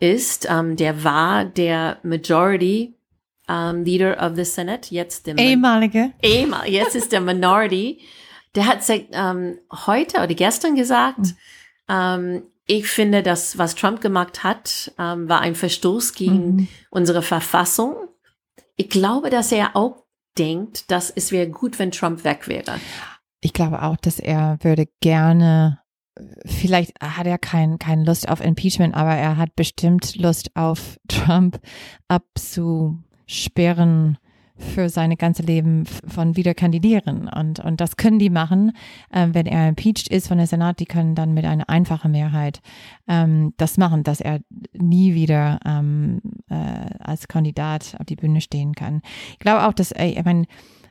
ist, 0.00 0.46
ähm, 0.50 0.76
der 0.76 1.04
war 1.04 1.44
der 1.44 1.98
Majority 2.02 2.94
ähm, 3.48 3.84
Leader 3.84 4.24
of 4.24 4.36
the 4.36 4.44
Senate, 4.44 4.94
jetzt 4.94 5.26
der 5.26 5.38
ehemalige. 5.38 6.12
Ehemal, 6.22 6.68
jetzt 6.68 6.94
ist 6.94 7.12
der 7.12 7.20
Minority. 7.22 8.00
Der 8.54 8.66
hat 8.66 8.80
ähm, 8.88 9.58
heute 9.86 10.18
oder 10.18 10.34
gestern 10.34 10.76
gesagt, 10.76 11.18
mhm. 11.18 11.34
ähm, 11.88 12.42
ich 12.66 12.86
finde, 12.86 13.22
das, 13.22 13.58
was 13.58 13.74
Trump 13.74 14.00
gemacht 14.00 14.42
hat, 14.42 14.92
ähm, 14.98 15.28
war 15.28 15.40
ein 15.40 15.54
Verstoß 15.54 16.14
gegen 16.14 16.56
mhm. 16.56 16.68
unsere 16.90 17.20
Verfassung. 17.20 17.96
Ich 18.76 18.88
glaube, 18.88 19.28
dass 19.28 19.52
er 19.52 19.76
auch 19.76 20.04
denkt, 20.38 20.90
dass 20.90 21.10
es 21.10 21.30
wäre 21.30 21.48
gut, 21.48 21.78
wenn 21.78 21.90
Trump 21.90 22.24
weg 22.24 22.48
wäre. 22.48 22.80
Ich 23.40 23.52
glaube 23.52 23.82
auch, 23.82 23.96
dass 23.96 24.18
er 24.18 24.58
würde 24.62 24.88
gerne 25.00 25.80
vielleicht 26.44 26.92
hat 27.00 27.26
er 27.26 27.38
kein, 27.38 27.78
keine 27.78 28.04
Lust 28.04 28.28
auf 28.28 28.40
Impeachment, 28.40 28.94
aber 28.94 29.14
er 29.14 29.36
hat 29.36 29.56
bestimmt 29.56 30.16
Lust 30.16 30.54
auf 30.54 30.98
Trump 31.08 31.60
abzusperren 32.08 34.18
für 34.56 34.88
seine 34.88 35.16
ganze 35.16 35.42
Leben 35.42 35.84
von 35.84 36.36
wieder 36.36 36.54
kandidieren. 36.54 37.28
Und, 37.28 37.58
und 37.58 37.80
das 37.80 37.96
können 37.96 38.20
die 38.20 38.30
machen, 38.30 38.72
äh, 39.10 39.28
wenn 39.32 39.46
er 39.46 39.68
impeached 39.68 40.08
ist 40.08 40.28
von 40.28 40.38
der 40.38 40.46
Senat, 40.46 40.78
die 40.78 40.84
können 40.84 41.16
dann 41.16 41.34
mit 41.34 41.44
einer 41.44 41.68
einfachen 41.68 42.12
Mehrheit 42.12 42.60
ähm, 43.08 43.52
das 43.56 43.78
machen, 43.78 44.04
dass 44.04 44.20
er 44.20 44.40
nie 44.72 45.14
wieder 45.14 45.58
ähm, 45.64 46.20
äh, 46.48 46.86
als 47.00 47.26
Kandidat 47.26 47.96
auf 47.98 48.06
die 48.06 48.16
Bühne 48.16 48.40
stehen 48.40 48.74
kann. 48.74 49.02
Ich 49.32 49.40
glaube 49.40 49.66
auch, 49.66 49.72
dass, 49.72 49.90
ey, 49.90 50.16
ich 50.16 50.24
meine, 50.24 50.46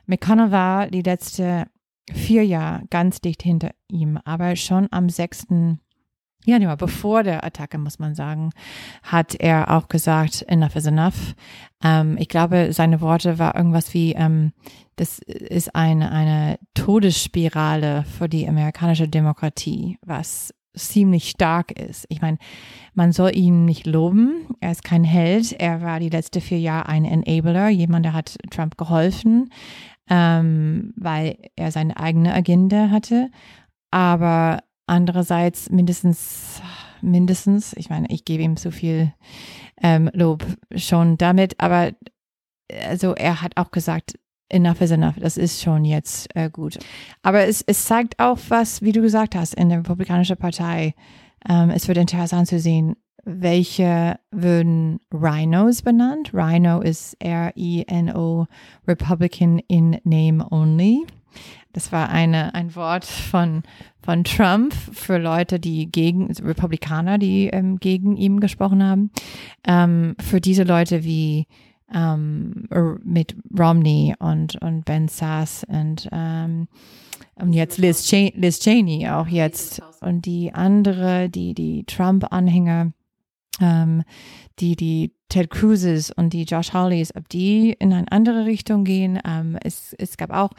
McConnell 0.06 0.50
war 0.50 0.88
die 0.88 1.02
letzte 1.02 1.66
vier 2.12 2.44
Jahre 2.44 2.82
ganz 2.90 3.20
dicht 3.20 3.42
hinter 3.42 3.70
ihm, 3.88 4.18
aber 4.24 4.56
schon 4.56 4.88
am 4.90 5.08
6. 5.08 5.46
Januar, 6.46 6.76
bevor 6.76 7.22
der 7.22 7.42
Attacke, 7.42 7.78
muss 7.78 7.98
man 7.98 8.14
sagen, 8.14 8.50
hat 9.02 9.34
er 9.34 9.70
auch 9.70 9.88
gesagt, 9.88 10.42
enough 10.42 10.76
is 10.76 10.86
enough. 10.86 11.34
Ähm, 11.82 12.16
ich 12.18 12.28
glaube, 12.28 12.72
seine 12.72 13.00
Worte 13.00 13.38
war 13.38 13.56
irgendwas 13.56 13.94
wie, 13.94 14.12
ähm, 14.12 14.52
das 14.96 15.20
ist 15.20 15.74
eine, 15.74 16.12
eine 16.12 16.58
Todesspirale 16.74 18.04
für 18.04 18.28
die 18.28 18.46
amerikanische 18.46 19.08
Demokratie, 19.08 19.98
was 20.04 20.52
ziemlich 20.76 21.30
stark 21.30 21.72
ist. 21.72 22.04
Ich 22.08 22.20
meine, 22.20 22.38
man 22.94 23.12
soll 23.12 23.36
ihn 23.36 23.64
nicht 23.64 23.86
loben. 23.86 24.46
Er 24.60 24.72
ist 24.72 24.84
kein 24.84 25.04
Held. 25.04 25.52
Er 25.52 25.82
war 25.82 26.00
die 26.00 26.08
letzten 26.08 26.40
vier 26.40 26.58
Jahre 26.58 26.88
ein 26.88 27.04
Enabler, 27.04 27.68
jemand, 27.68 28.04
der 28.04 28.12
hat 28.12 28.36
Trump 28.50 28.76
geholfen, 28.76 29.50
ähm, 30.08 30.92
weil 30.96 31.38
er 31.56 31.70
seine 31.72 31.96
eigene 31.98 32.34
Agenda 32.34 32.90
hatte. 32.90 33.30
Aber 33.90 34.62
andererseits 34.86 35.70
mindestens, 35.70 36.60
mindestens, 37.00 37.74
ich 37.74 37.90
meine, 37.90 38.08
ich 38.10 38.24
gebe 38.24 38.42
ihm 38.42 38.56
so 38.56 38.70
viel 38.70 39.12
ähm, 39.82 40.10
Lob 40.12 40.44
schon 40.76 41.16
damit, 41.16 41.60
aber 41.60 41.92
also 42.88 43.14
er 43.14 43.42
hat 43.42 43.56
auch 43.56 43.70
gesagt, 43.70 44.14
enough 44.48 44.80
is 44.80 44.90
enough. 44.90 45.16
Das 45.18 45.36
ist 45.36 45.62
schon 45.62 45.84
jetzt 45.84 46.34
äh, 46.34 46.50
gut. 46.50 46.78
Aber 47.22 47.46
es, 47.46 47.62
es 47.62 47.84
zeigt 47.84 48.18
auch 48.18 48.38
was, 48.48 48.82
wie 48.82 48.92
du 48.92 49.02
gesagt 49.02 49.34
hast, 49.34 49.54
in 49.54 49.68
der 49.68 49.78
Republikanischen 49.78 50.36
Partei. 50.36 50.94
Ähm, 51.48 51.70
es 51.70 51.88
wird 51.88 51.98
interessant 51.98 52.48
zu 52.48 52.58
sehen, 52.58 52.96
welche 53.24 54.18
würden 54.30 55.00
Rhinos 55.12 55.82
benannt. 55.82 56.32
Rhino 56.32 56.80
ist 56.80 57.16
R-I-N-O, 57.20 58.46
Republican 58.86 59.58
in 59.68 59.98
Name 60.04 60.46
Only. 60.50 61.06
Das 61.72 61.90
war 61.90 62.08
eine, 62.08 62.54
ein 62.54 62.76
Wort 62.76 63.04
von, 63.04 63.64
von 64.00 64.22
Trump 64.22 64.72
für 64.72 65.18
Leute, 65.18 65.58
die 65.58 65.90
gegen, 65.90 66.30
Republikaner, 66.30 67.18
die 67.18 67.48
ähm, 67.48 67.78
gegen 67.78 68.16
ihn 68.16 68.38
gesprochen 68.38 68.82
haben. 68.82 69.10
Ähm, 69.66 70.14
für 70.20 70.40
diese 70.40 70.62
Leute 70.62 71.02
wie 71.02 71.46
ähm, 71.92 72.68
mit 73.02 73.36
Romney 73.58 74.14
und, 74.18 74.60
und 74.62 74.84
Ben 74.84 75.08
Sass 75.08 75.64
und, 75.68 76.08
ähm, 76.12 76.68
und 77.36 77.52
jetzt 77.52 77.78
Liz, 77.78 78.06
Ch 78.06 78.32
Liz 78.34 78.60
Cheney 78.60 79.08
auch 79.08 79.26
jetzt 79.26 79.82
und 80.00 80.26
die 80.26 80.54
andere, 80.54 81.28
die, 81.28 81.54
die 81.54 81.84
Trump-Anhänger, 81.84 82.92
ähm, 83.60 84.02
die, 84.58 84.76
die 84.76 85.12
Ted 85.28 85.50
Cruzes 85.50 86.10
und 86.10 86.32
die 86.32 86.44
Josh 86.44 86.72
Hawleys, 86.72 87.14
ob 87.14 87.28
die 87.28 87.72
in 87.72 87.92
eine 87.92 88.10
andere 88.10 88.46
Richtung 88.46 88.84
gehen. 88.84 89.18
Ähm, 89.26 89.58
es, 89.62 89.94
es 89.98 90.16
gab 90.16 90.30
auch, 90.30 90.50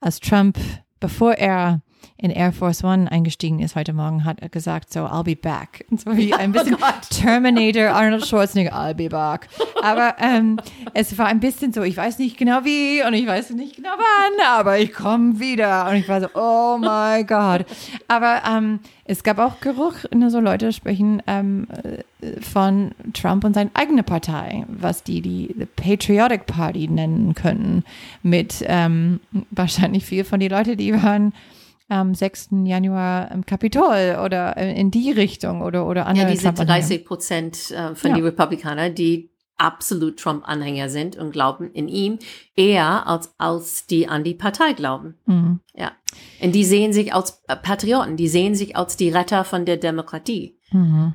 als 0.00 0.20
Trump, 0.20 0.58
bevor 1.00 1.34
er 1.34 1.80
in 2.16 2.30
Air 2.30 2.52
Force 2.52 2.84
One 2.84 3.10
eingestiegen 3.10 3.60
ist 3.60 3.76
heute 3.76 3.92
Morgen, 3.92 4.24
hat 4.24 4.40
er 4.40 4.48
gesagt, 4.48 4.92
so, 4.92 5.00
I'll 5.00 5.24
be 5.24 5.36
back. 5.36 5.86
Und 5.90 6.00
so 6.00 6.16
wie 6.16 6.34
ein 6.34 6.52
bisschen 6.52 6.74
oh 6.74 6.86
Terminator, 7.10 7.90
Arnold 7.94 8.26
Schwarzenegger, 8.26 8.74
I'll 8.74 8.94
be 8.94 9.08
back. 9.08 9.48
Aber 9.82 10.16
ähm, 10.18 10.60
es 10.92 11.16
war 11.16 11.26
ein 11.26 11.40
bisschen 11.40 11.72
so, 11.72 11.82
ich 11.82 11.96
weiß 11.96 12.18
nicht 12.18 12.36
genau 12.36 12.64
wie 12.64 13.02
und 13.06 13.14
ich 13.14 13.26
weiß 13.26 13.50
nicht 13.50 13.76
genau 13.76 13.90
wann, 13.96 14.46
aber 14.46 14.78
ich 14.78 14.92
komme 14.92 15.40
wieder. 15.40 15.88
Und 15.88 15.96
ich 15.96 16.08
war 16.08 16.20
so, 16.20 16.28
oh 16.34 16.76
my 16.78 17.24
God. 17.24 17.64
Aber 18.08 18.42
ähm, 18.46 18.80
es 19.04 19.22
gab 19.22 19.38
auch 19.38 19.60
Geruch, 19.60 19.94
ne, 20.14 20.30
so 20.30 20.40
Leute 20.40 20.72
sprechen 20.72 21.22
ähm, 21.26 21.66
von 22.40 22.92
Trump 23.12 23.44
und 23.44 23.54
seiner 23.54 23.70
eigenen 23.74 24.04
Partei, 24.04 24.64
was 24.68 25.02
die 25.02 25.20
die 25.20 25.54
the 25.58 25.66
Patriotic 25.66 26.46
Party 26.46 26.86
nennen 26.86 27.34
können, 27.34 27.84
mit 28.22 28.62
ähm, 28.66 29.20
wahrscheinlich 29.50 30.04
viel 30.04 30.24
von 30.24 30.38
den 30.38 30.50
Leuten, 30.50 30.76
die 30.76 30.92
waren 30.92 31.32
am 31.90 32.14
6. 32.14 32.50
Januar 32.64 33.30
im 33.30 33.44
Kapitol 33.44 34.18
oder 34.24 34.56
in 34.56 34.90
die 34.90 35.10
Richtung 35.10 35.62
oder, 35.62 35.86
oder 35.86 36.06
andere. 36.06 36.26
Ja, 36.26 36.32
diese 36.32 36.52
30 36.52 37.04
Prozent 37.04 37.70
äh, 37.70 37.94
von 37.94 38.10
ja. 38.10 38.16
den 38.16 38.24
Republikanern, 38.24 38.94
die 38.94 39.30
absolut 39.60 40.18
Trump-Anhänger 40.18 40.88
sind 40.88 41.16
und 41.16 41.32
glauben 41.32 41.70
in 41.72 41.88
ihm 41.88 42.18
eher 42.56 43.06
als, 43.06 43.34
als 43.36 43.86
die 43.86 44.08
an 44.08 44.24
die 44.24 44.34
Partei 44.34 44.72
glauben. 44.72 45.16
Mhm. 45.26 45.60
Ja. 45.74 45.92
Und 46.40 46.52
die 46.54 46.64
sehen 46.64 46.92
sich 46.92 47.12
als 47.12 47.42
äh, 47.46 47.56
Patrioten, 47.56 48.16
die 48.16 48.28
sehen 48.28 48.54
sich 48.54 48.76
als 48.76 48.96
die 48.96 49.10
Retter 49.10 49.44
von 49.44 49.66
der 49.66 49.76
Demokratie. 49.76 50.58
Mhm. 50.72 51.14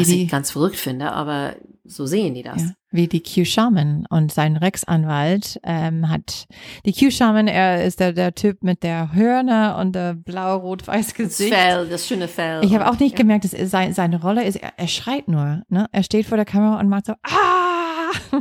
Was 0.00 0.08
ich 0.08 0.28
ganz 0.28 0.50
verrückt 0.50 0.76
finde, 0.76 1.12
aber 1.12 1.54
so 1.84 2.06
sehen 2.06 2.34
die 2.34 2.42
das. 2.42 2.60
Ja, 2.60 2.70
wie 2.90 3.08
die 3.08 3.22
Q-Shaman 3.22 4.06
und 4.10 4.32
sein 4.32 4.56
Rex-Anwalt 4.56 5.60
ähm, 5.62 6.08
hat 6.08 6.46
die 6.84 6.92
Q-Shaman, 6.92 7.46
er 7.46 7.84
ist 7.84 8.00
der, 8.00 8.12
der 8.12 8.34
Typ 8.34 8.62
mit 8.62 8.82
der 8.82 9.12
Hörner 9.14 9.76
und 9.78 9.94
der 9.94 10.14
blau-rot-weiß 10.14 11.14
Gesicht. 11.14 11.52
Das 11.52 11.58
Fell, 11.58 11.88
das 11.88 12.06
schöne 12.06 12.28
Fell. 12.28 12.64
Ich 12.64 12.74
habe 12.74 12.88
auch 12.90 12.98
nicht 12.98 13.12
ja. 13.12 13.18
gemerkt, 13.18 13.44
dass 13.44 13.70
sein, 13.70 13.92
seine 13.92 14.20
Rolle 14.20 14.44
ist, 14.44 14.56
er, 14.56 14.72
er 14.76 14.88
schreit 14.88 15.28
nur. 15.28 15.62
Ne? 15.68 15.86
Er 15.92 16.02
steht 16.02 16.26
vor 16.26 16.36
der 16.36 16.46
Kamera 16.46 16.80
und 16.80 16.88
macht 16.88 17.06
so, 17.06 17.14
ah! 17.22 18.10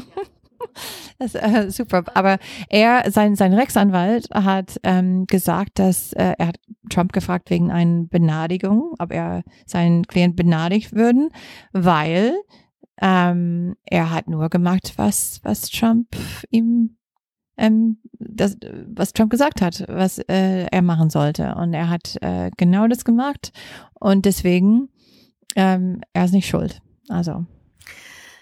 Das 1.17 1.33
äh, 1.33 1.71
super. 1.71 2.03
Aber 2.13 2.39
er, 2.69 3.09
sein, 3.09 3.35
sein 3.35 3.53
Rechtsanwalt 3.53 4.27
hat 4.33 4.79
ähm, 4.83 5.25
gesagt, 5.27 5.79
dass 5.79 6.11
äh, 6.13 6.33
er 6.37 6.47
hat 6.47 6.59
Trump 6.89 7.13
gefragt 7.13 7.49
wegen 7.49 7.71
einer 7.71 8.03
Benadigung, 8.03 8.93
ob 8.99 9.13
er 9.13 9.43
seinen 9.65 10.05
Klient 10.05 10.35
benadigt 10.35 10.93
würden, 10.93 11.29
weil 11.71 12.35
ähm, 13.01 13.75
er 13.85 14.11
hat 14.11 14.27
nur 14.27 14.49
gemacht, 14.49 14.93
was, 14.97 15.39
was 15.43 15.69
Trump 15.69 16.07
ihm 16.49 16.97
ähm, 17.57 17.97
das, 18.19 18.57
was 18.87 19.13
Trump 19.13 19.31
gesagt 19.31 19.61
hat, 19.61 19.85
was 19.87 20.19
äh, 20.19 20.65
er 20.65 20.81
machen 20.81 21.09
sollte. 21.09 21.55
Und 21.55 21.73
er 21.73 21.89
hat 21.89 22.17
äh, 22.21 22.51
genau 22.57 22.87
das 22.87 23.05
gemacht. 23.05 23.51
Und 23.93 24.25
deswegen, 24.25 24.89
ähm, 25.55 26.01
er 26.13 26.25
ist 26.25 26.33
nicht 26.33 26.47
schuld. 26.47 26.81
Also. 27.07 27.45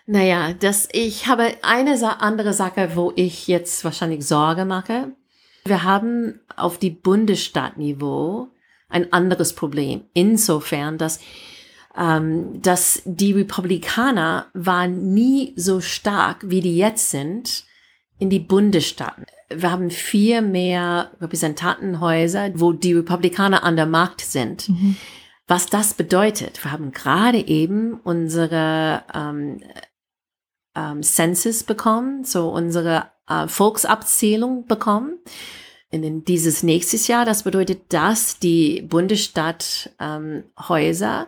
Naja, 0.06 0.54
das, 0.54 0.89
ich 0.92 1.28
habe 1.28 1.54
eine 1.62 2.22
andere 2.22 2.54
Sache, 2.54 2.92
wo 2.96 3.13
ich 3.16 3.48
jetzt 3.48 3.84
wahrscheinlich 3.86 4.28
Sorge 4.28 4.66
mache. 4.66 5.13
Wir 5.66 5.84
haben 5.84 6.42
auf 6.58 6.78
die 6.78 6.89
Bundesstaatniveau 6.89 8.50
ein 8.89 9.13
anderes 9.13 9.54
Problem. 9.54 10.04
Insofern, 10.13 10.98
dass, 10.98 11.20
ähm, 11.98 12.62
dass 12.62 13.02
die 13.06 13.32
Republikaner 13.32 14.48
waren 14.54 15.13
nie 15.13 15.54
so 15.56 15.80
stark, 15.80 16.50
wie 16.50 16.62
die 16.62 16.78
jetzt 16.78 17.10
sind, 17.10 17.63
in 18.20 18.30
die 18.30 18.39
Bundesstaaten. 18.39 19.26
Wir 19.50 19.72
haben 19.72 19.89
vier 19.89 20.42
mehr 20.42 21.12
Repräsentantenhäuser, 21.22 22.52
wo 22.56 22.74
die 22.74 22.94
Republikaner 22.94 23.63
an 23.63 23.76
der 23.76 23.86
Macht 23.86 24.22
sind. 24.22 24.70
Mhm. 24.70 24.98
Was 25.48 25.68
das 25.68 25.94
bedeutet, 25.94 26.63
wir 26.63 26.72
haben 26.72 26.92
gerade 26.92 27.38
eben 27.38 28.00
unsere 28.04 29.04
ähm, 29.13 29.60
ähm, 30.75 31.03
Census 31.03 31.63
bekommen, 31.63 32.23
so 32.23 32.49
unsere 32.49 33.12
äh, 33.27 33.47
Volksabzählung 33.47 34.67
bekommen. 34.67 35.19
In 35.89 36.25
dieses 36.25 36.63
nächstes 36.63 37.07
Jahr, 37.07 37.23
das 37.23 37.43
bedeutet, 37.43 37.93
dass 37.93 38.39
die 38.39 38.81
Bundesstadthäuser, 38.81 41.21
ähm, 41.21 41.27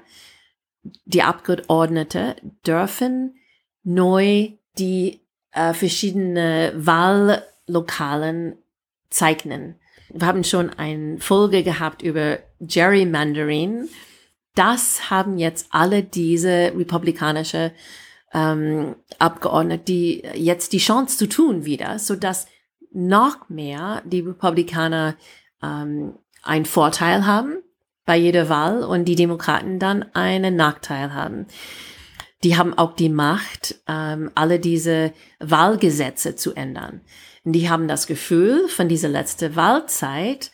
die 1.06 1.24
Abgeordnete 1.24 2.36
dürfen 2.66 3.36
neu 3.84 4.50
die 4.78 5.22
äh, 5.52 5.74
verschiedene 5.74 6.74
Wahllokalen 6.76 8.58
zeichnen. 9.10 9.76
Wir 10.10 10.28
haben 10.28 10.44
schon 10.44 10.70
eine 10.72 11.20
Folge 11.20 11.64
gehabt 11.64 12.02
über 12.02 12.40
Gerrymandering. 12.60 13.88
Das 14.56 15.10
haben 15.10 15.38
jetzt 15.38 15.68
alle 15.72 16.04
diese 16.04 16.74
republikanische 16.76 17.72
ähm, 18.36 18.96
Abgeordnete, 19.18 19.84
die 19.86 20.24
jetzt 20.36 20.74
die 20.74 20.80
Chance 20.80 21.18
zu 21.18 21.30
tun 21.30 21.66
wieder, 21.66 21.98
so 21.98 22.16
dass 22.16 22.48
noch 22.92 23.50
mehr 23.50 24.02
die 24.06 24.20
Republikaner 24.20 25.16
ähm, 25.64 26.14
einen 26.44 26.66
Vorteil 26.66 27.26
haben 27.26 27.58
bei 28.06 28.18
jeder 28.18 28.50
Wahl 28.50 28.84
und 28.84 29.06
die 29.06 29.16
Demokraten 29.16 29.80
dann 29.80 30.06
einen 30.14 30.56
Nachteil 30.56 31.14
haben. 31.14 31.48
Die 32.44 32.58
haben 32.58 32.78
auch 32.78 32.94
die 32.94 33.10
Macht, 33.10 33.80
ähm, 33.88 34.30
alle 34.36 34.60
diese 34.60 35.14
Wahlgesetze 35.40 36.36
zu 36.36 36.54
ändern. 36.54 37.02
Und 37.44 37.54
die 37.54 37.70
haben 37.70 37.88
das 37.88 38.06
Gefühl 38.06 38.68
von 38.68 38.90
dieser 38.90 39.10
letzten 39.10 39.56
Wahlzeit, 39.56 40.52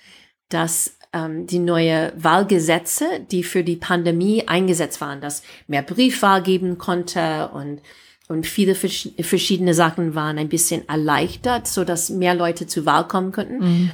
dass 0.49 0.97
ähm, 1.13 1.47
die 1.47 1.59
neue 1.59 2.13
Wahlgesetze, 2.15 3.05
die 3.31 3.43
für 3.43 3.63
die 3.63 3.75
Pandemie 3.75 4.47
eingesetzt 4.47 5.01
waren, 5.01 5.21
dass 5.21 5.43
mehr 5.67 5.81
Briefwahl 5.81 6.41
geben 6.41 6.77
konnte 6.77 7.49
und 7.53 7.81
und 8.27 8.47
viele 8.47 8.75
verschiedene 8.75 9.73
Sachen 9.73 10.15
waren 10.15 10.37
ein 10.37 10.47
bisschen 10.47 10.87
erleichtert, 10.87 11.67
so 11.67 11.83
dass 11.83 12.09
mehr 12.09 12.33
Leute 12.33 12.65
zur 12.65 12.85
Wahl 12.85 13.05
kommen 13.05 13.33
könnten. 13.33 13.57
Mhm. 13.59 13.91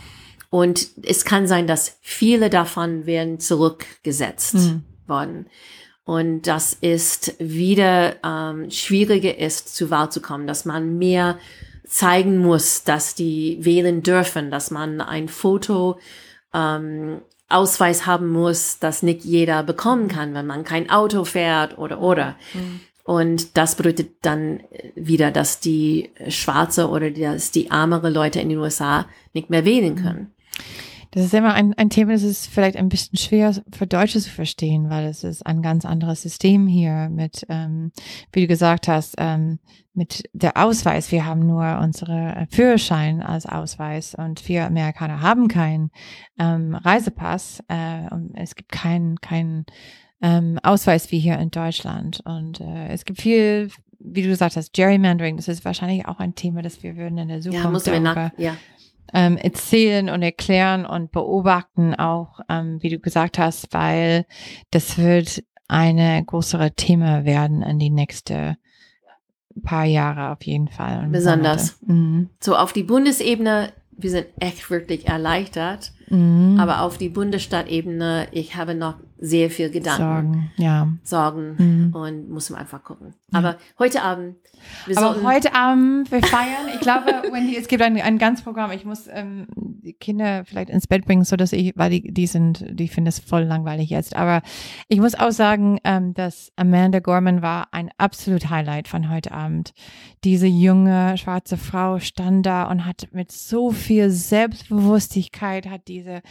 Und 0.52 0.90
es 1.02 1.26
kann 1.26 1.48
sein, 1.48 1.66
dass 1.66 1.98
viele 2.02 2.52
davon 2.52 3.08
werden 3.08 3.40
zurückgesetzt 3.40 4.54
mhm. 4.54 4.84
worden. 5.08 5.48
Und 6.06 6.44
das 6.44 6.74
ist 6.74 7.34
wieder 7.40 8.16
ähm, 8.24 8.70
schwieriger 8.70 9.40
ist, 9.40 9.76
zur 9.76 9.90
Wahl 9.90 10.12
zu 10.12 10.22
kommen, 10.22 10.46
dass 10.46 10.66
man 10.66 11.00
mehr 11.00 11.40
zeigen 11.88 12.38
muss, 12.38 12.84
dass 12.84 13.16
die 13.16 13.58
wählen 13.62 14.04
dürfen, 14.04 14.52
dass 14.52 14.72
man 14.72 15.02
ein 15.02 15.30
Foto 15.30 15.98
ähm, 16.58 17.22
Ausweis 17.50 18.06
haben 18.06 18.30
muss, 18.30 18.80
das 18.80 19.04
nicht 19.04 19.24
jeder 19.24 19.64
bekommen 19.64 20.08
kann, 20.08 20.34
wenn 20.34 20.48
man 20.48 20.64
kein 20.64 20.90
Auto 20.90 21.24
fährt 21.24 21.78
oder 21.78 22.02
oder. 22.02 22.36
Mhm. 22.54 22.82
Und 23.04 23.56
das 23.56 23.76
bedeutet 23.76 24.16
dann 24.22 24.60
wieder, 24.96 25.32
dass 25.32 25.62
die 25.62 26.10
schwarze 26.28 26.90
oder 26.90 27.10
dass 27.10 27.52
die 27.52 27.68
ärmere 27.68 28.10
Leute 28.10 28.42
in 28.42 28.50
den 28.50 28.58
USA 28.58 29.06
nicht 29.32 29.50
mehr 29.50 29.64
wählen 29.64 29.96
können. 29.96 30.34
Das 31.12 31.24
ist 31.24 31.34
immer 31.34 31.54
ein, 31.54 31.74
ein 31.76 31.90
Thema, 31.90 32.14
das 32.14 32.24
ist 32.24 32.48
vielleicht 32.48 32.78
ein 32.78 32.90
bisschen 32.90 33.18
schwer 33.18 33.54
für 33.74 33.88
Deutsche 33.88 34.20
zu 34.20 34.30
verstehen, 34.30 34.90
weil 34.90 35.06
es 35.06 35.24
ist 35.24 35.46
ein 35.46 35.62
ganz 35.62 35.86
anderes 35.86 36.22
System 36.22 36.68
hier 36.68 37.10
mit, 37.10 37.46
ähm, 37.50 37.92
wie 38.32 38.42
du 38.42 38.48
gesagt 38.48 38.88
hast, 38.88 39.16
ähm, 39.18 39.60
mit 39.94 40.30
der 40.34 40.58
Ausweis. 40.58 41.12
Wir 41.12 41.26
haben 41.26 41.46
nur 41.48 41.80
unsere 41.82 42.48
Führerschein 42.52 43.22
als 43.22 43.46
Ausweis 43.46 44.16
und 44.16 44.48
wir 44.48 44.66
Amerikaner 44.66 45.22
haben 45.22 45.48
keinen 45.48 45.92
ähm, 46.38 46.76
Reisepass 46.76 47.64
äh, 47.68 48.14
und 48.14 48.36
es 48.36 48.56
gibt 48.56 48.72
keinen 48.72 49.20
keinen 49.22 49.66
ähm, 50.22 50.60
Ausweis 50.62 51.12
wie 51.12 51.20
hier 51.20 51.40
in 51.40 51.52
Deutschland. 51.52 52.22
Und 52.26 52.60
äh, 52.60 52.90
es 52.90 53.06
gibt 53.06 53.22
viel, 53.22 53.70
wie 54.00 54.22
du 54.22 54.30
gesagt 54.30 54.56
hast, 54.56 54.74
Gerrymandering. 54.74 55.38
Das 55.38 55.48
ist 55.48 55.66
wahrscheinlich 55.66 56.08
auch 56.08 56.20
ein 56.20 56.36
Thema, 56.36 56.62
das 56.62 56.84
wir 56.84 56.96
würden 56.96 57.18
in 57.18 57.30
der 57.30 57.42
Zukunft 57.42 57.88
ja, 57.88 58.00
darüber, 58.00 58.32
ja 58.38 58.56
ähm, 59.14 59.38
erzählen 59.38 60.10
und 60.10 60.22
erklären 60.22 60.86
und 60.86 61.12
beobachten 61.12 61.96
auch, 61.96 62.40
ähm, 62.50 62.78
wie 62.82 62.90
du 62.90 63.00
gesagt 63.00 63.38
hast, 63.38 63.74
weil 63.74 64.26
das 64.72 64.98
wird 64.98 65.44
eine 65.68 66.24
größere 66.26 66.72
Thema 66.72 67.26
werden 67.26 67.62
in 67.62 67.80
die 67.80 67.90
nächste 67.90 68.58
paar 69.64 69.86
Jahre 69.86 70.32
auf 70.32 70.44
jeden 70.44 70.68
Fall. 70.68 71.08
Besonders. 71.12 71.78
Mhm. 71.86 72.30
So 72.40 72.56
auf 72.56 72.74
die 72.74 72.84
Bundesebene, 72.84 73.72
wir 73.92 74.10
sind 74.10 74.28
echt 74.40 74.70
wirklich 74.70 75.08
erleichtert, 75.08 75.92
mhm. 76.10 76.58
aber 76.60 76.82
auf 76.82 76.98
die 76.98 77.10
Bundesstaatebene, 77.10 78.28
ich 78.32 78.56
habe 78.56 78.76
noch 78.76 78.96
sehr 79.20 79.50
viel 79.50 79.70
Gedanken. 79.70 80.02
Sorgen, 80.02 80.52
ja. 80.58 80.88
Sorgen 81.04 81.56
mhm. 81.58 81.96
und 81.96 82.30
muss 82.30 82.50
man 82.50 82.60
einfach 82.60 82.84
gucken. 82.84 83.14
Aber 83.32 83.52
ja. 83.52 83.58
heute 83.80 84.02
Abend. 84.04 84.36
Wir 84.86 84.98
Aber 84.98 85.24
heute 85.24 85.54
Abend, 85.54 86.12
wir 86.12 86.22
feiern. 86.22 86.68
Ich 86.74 86.80
glaube, 86.82 87.06
Wendy, 87.32 87.58
es 87.58 87.68
gibt 87.68 87.82
ein, 87.82 88.00
ein 88.00 88.18
ganz 88.18 88.42
Programm. 88.42 88.72
Ich 88.72 88.86
muss 88.86 89.08
ähm, 89.12 89.48
die 89.56 89.94
Kinder 89.94 90.46
vielleicht 90.46 90.70
ins 90.70 90.88
Bett 90.88 91.06
bringen, 91.06 91.24
so 91.24 91.36
dass 91.36 91.54
ich, 91.54 91.74
weil 91.76 91.90
die, 91.90 92.14
die 92.14 92.28
sind, 92.28 92.66
die 92.70 92.88
finden 92.88 93.08
es 93.08 93.20
voll 93.20 93.44
langweilig 93.44 93.90
jetzt. 93.90 94.16
Aber 94.16 94.42
ich 94.88 95.00
muss 95.00 95.16
auch 95.16 95.32
sagen, 95.32 95.80
ähm, 95.84 96.14
dass 96.14 96.52
Amanda 96.56 97.00
Gorman 97.00 97.42
war 97.42 97.68
ein 97.72 97.90
absolut 97.98 98.50
Highlight 98.50 98.88
von 98.88 99.10
heute 99.10 99.32
Abend. 99.32 99.74
Diese 100.24 100.48
junge 100.48 101.18
schwarze 101.18 101.58
Frau 101.58 102.00
stand 102.00 102.46
da 102.46 102.64
und 102.64 102.86
hat 102.86 103.08
mit 103.12 103.32
so 103.32 103.72
viel 103.72 104.10
Selbstbewusstigkeit, 104.10 105.70
hat 105.70 105.88
diese 105.88 106.22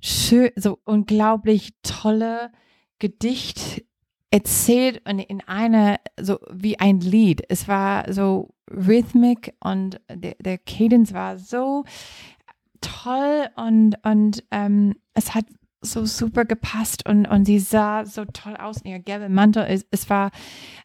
schön, 0.00 0.50
so 0.56 0.78
unglaublich 0.84 1.72
tolle 1.82 2.29
Gedicht 2.98 3.84
erzählt 4.30 5.02
und 5.08 5.18
in 5.18 5.40
eine, 5.46 5.96
so 6.20 6.38
wie 6.52 6.78
ein 6.78 7.00
Lied. 7.00 7.42
Es 7.48 7.66
war 7.66 8.12
so 8.12 8.50
rhythmic 8.70 9.54
und 9.60 10.00
der, 10.08 10.36
der 10.38 10.58
Cadence 10.58 11.12
war 11.12 11.38
so 11.38 11.84
toll 12.80 13.48
und, 13.56 13.96
und 14.04 14.44
ähm, 14.50 14.94
es 15.14 15.34
hat 15.34 15.44
so 15.82 16.04
super 16.04 16.44
gepasst 16.44 17.08
und, 17.08 17.26
und 17.26 17.46
sie 17.46 17.58
sah 17.58 18.04
so 18.04 18.24
toll 18.26 18.56
aus 18.56 18.82
in 18.82 18.90
ihr 18.90 18.98
gelben 18.98 19.32
Mantel. 19.34 19.64
Es, 19.66 19.86
es 19.90 20.10
war, 20.10 20.30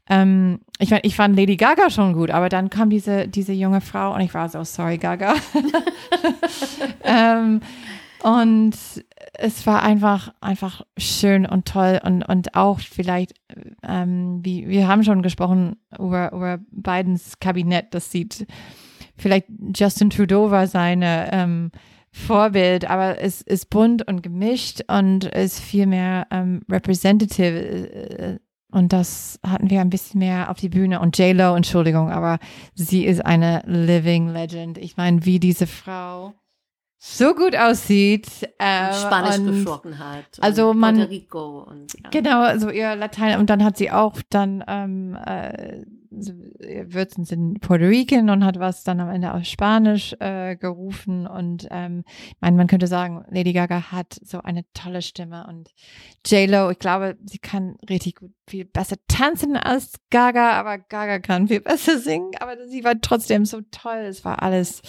ähm, 0.09 0.61
ich, 0.79 0.91
ich 0.91 1.15
fand 1.15 1.35
Lady 1.35 1.57
Gaga 1.57 1.89
schon 1.89 2.13
gut, 2.13 2.31
aber 2.31 2.49
dann 2.49 2.69
kam 2.69 2.89
diese, 2.89 3.27
diese 3.27 3.51
junge 3.51 3.81
Frau 3.81 4.15
und 4.15 4.21
ich 4.21 4.33
war 4.33 4.47
so, 4.49 4.63
sorry 4.63 4.97
Gaga. 4.97 5.35
ähm, 7.03 7.59
und 8.23 8.75
es 9.33 9.65
war 9.65 9.83
einfach, 9.83 10.33
einfach 10.41 10.85
schön 10.97 11.45
und 11.45 11.67
toll 11.67 11.99
und, 12.03 12.23
und 12.23 12.55
auch 12.55 12.79
vielleicht, 12.79 13.33
ähm, 13.83 14.39
wie 14.43 14.67
wir 14.67 14.87
haben 14.87 15.03
schon 15.03 15.21
gesprochen 15.21 15.77
über, 15.97 16.31
über 16.31 16.59
Bidens 16.71 17.39
Kabinett, 17.39 17.93
das 17.93 18.11
sieht, 18.11 18.47
vielleicht 19.17 19.47
Justin 19.75 20.09
Trudeau 20.09 20.51
war 20.51 20.67
seine 20.67 21.29
ähm, 21.31 21.71
Vorbild, 22.11 22.89
aber 22.89 23.19
es 23.19 23.41
ist 23.41 23.69
bunt 23.69 24.07
und 24.07 24.23
gemischt 24.23 24.83
und 24.87 25.25
ist 25.25 25.59
viel 25.59 25.85
mehr 25.85 26.27
ähm, 26.31 26.61
representative. 26.69 27.57
Äh, 27.57 28.39
und 28.71 28.93
das 28.93 29.39
hatten 29.45 29.69
wir 29.69 29.81
ein 29.81 29.89
bisschen 29.89 30.19
mehr 30.19 30.49
auf 30.49 30.57
die 30.57 30.69
Bühne. 30.69 30.99
Und 30.99 31.17
J-Lo, 31.17 31.55
Entschuldigung, 31.55 32.09
aber 32.09 32.39
sie 32.73 33.05
ist 33.05 33.25
eine 33.25 33.61
living 33.65 34.29
legend. 34.29 34.77
Ich 34.77 34.97
meine, 34.97 35.25
wie 35.25 35.39
diese 35.39 35.67
Frau 35.67 36.33
so 37.07 37.35
gut 37.35 37.55
aussieht. 37.55 38.27
Äh, 38.57 38.93
Spanisch 38.93 39.65
hat. 39.99 40.25
Also 40.41 40.73
man. 40.73 40.95
Puerto 40.95 41.11
Rico 41.11 41.59
und. 41.69 41.93
Ja. 41.93 42.09
Genau, 42.09 42.41
also 42.41 42.69
ihr 42.69 42.95
Latein. 42.95 43.39
Und 43.39 43.49
dann 43.49 43.63
hat 43.63 43.77
sie 43.77 43.91
auch 43.91 44.15
dann 44.29 44.63
ähm, 44.67 45.15
äh, 45.25 45.83
Würzen 46.11 47.25
sind 47.25 47.61
Puerto 47.61 47.85
Rican 47.85 48.29
und 48.29 48.45
hat 48.45 48.59
was 48.59 48.83
dann 48.83 48.99
am 48.99 49.09
Ende 49.09 49.33
auf 49.33 49.43
Spanisch 49.45 50.15
äh, 50.19 50.55
gerufen. 50.55 51.27
Und 51.27 51.67
ähm, 51.71 52.03
ich 52.07 52.41
meine, 52.41 52.57
man 52.57 52.67
könnte 52.67 52.87
sagen, 52.87 53.25
Lady 53.29 53.53
Gaga 53.53 53.91
hat 53.91 54.19
so 54.23 54.41
eine 54.41 54.63
tolle 54.73 55.01
Stimme. 55.01 55.45
Und 55.47 55.69
J-Lo, 56.25 56.69
ich 56.71 56.79
glaube, 56.79 57.17
sie 57.25 57.39
kann 57.39 57.77
richtig 57.89 58.15
gut 58.15 58.31
viel 58.47 58.65
besser 58.65 58.97
tanzen 59.07 59.57
als 59.57 59.93
Gaga, 60.11 60.51
aber 60.51 60.77
Gaga 60.77 61.19
kann 61.19 61.47
viel 61.47 61.61
besser 61.61 61.99
singen. 61.99 62.31
Aber 62.39 62.55
sie 62.67 62.83
war 62.83 62.99
trotzdem 63.01 63.45
so 63.45 63.61
toll. 63.71 64.05
Es 64.07 64.23
war 64.25 64.41
alles. 64.41 64.81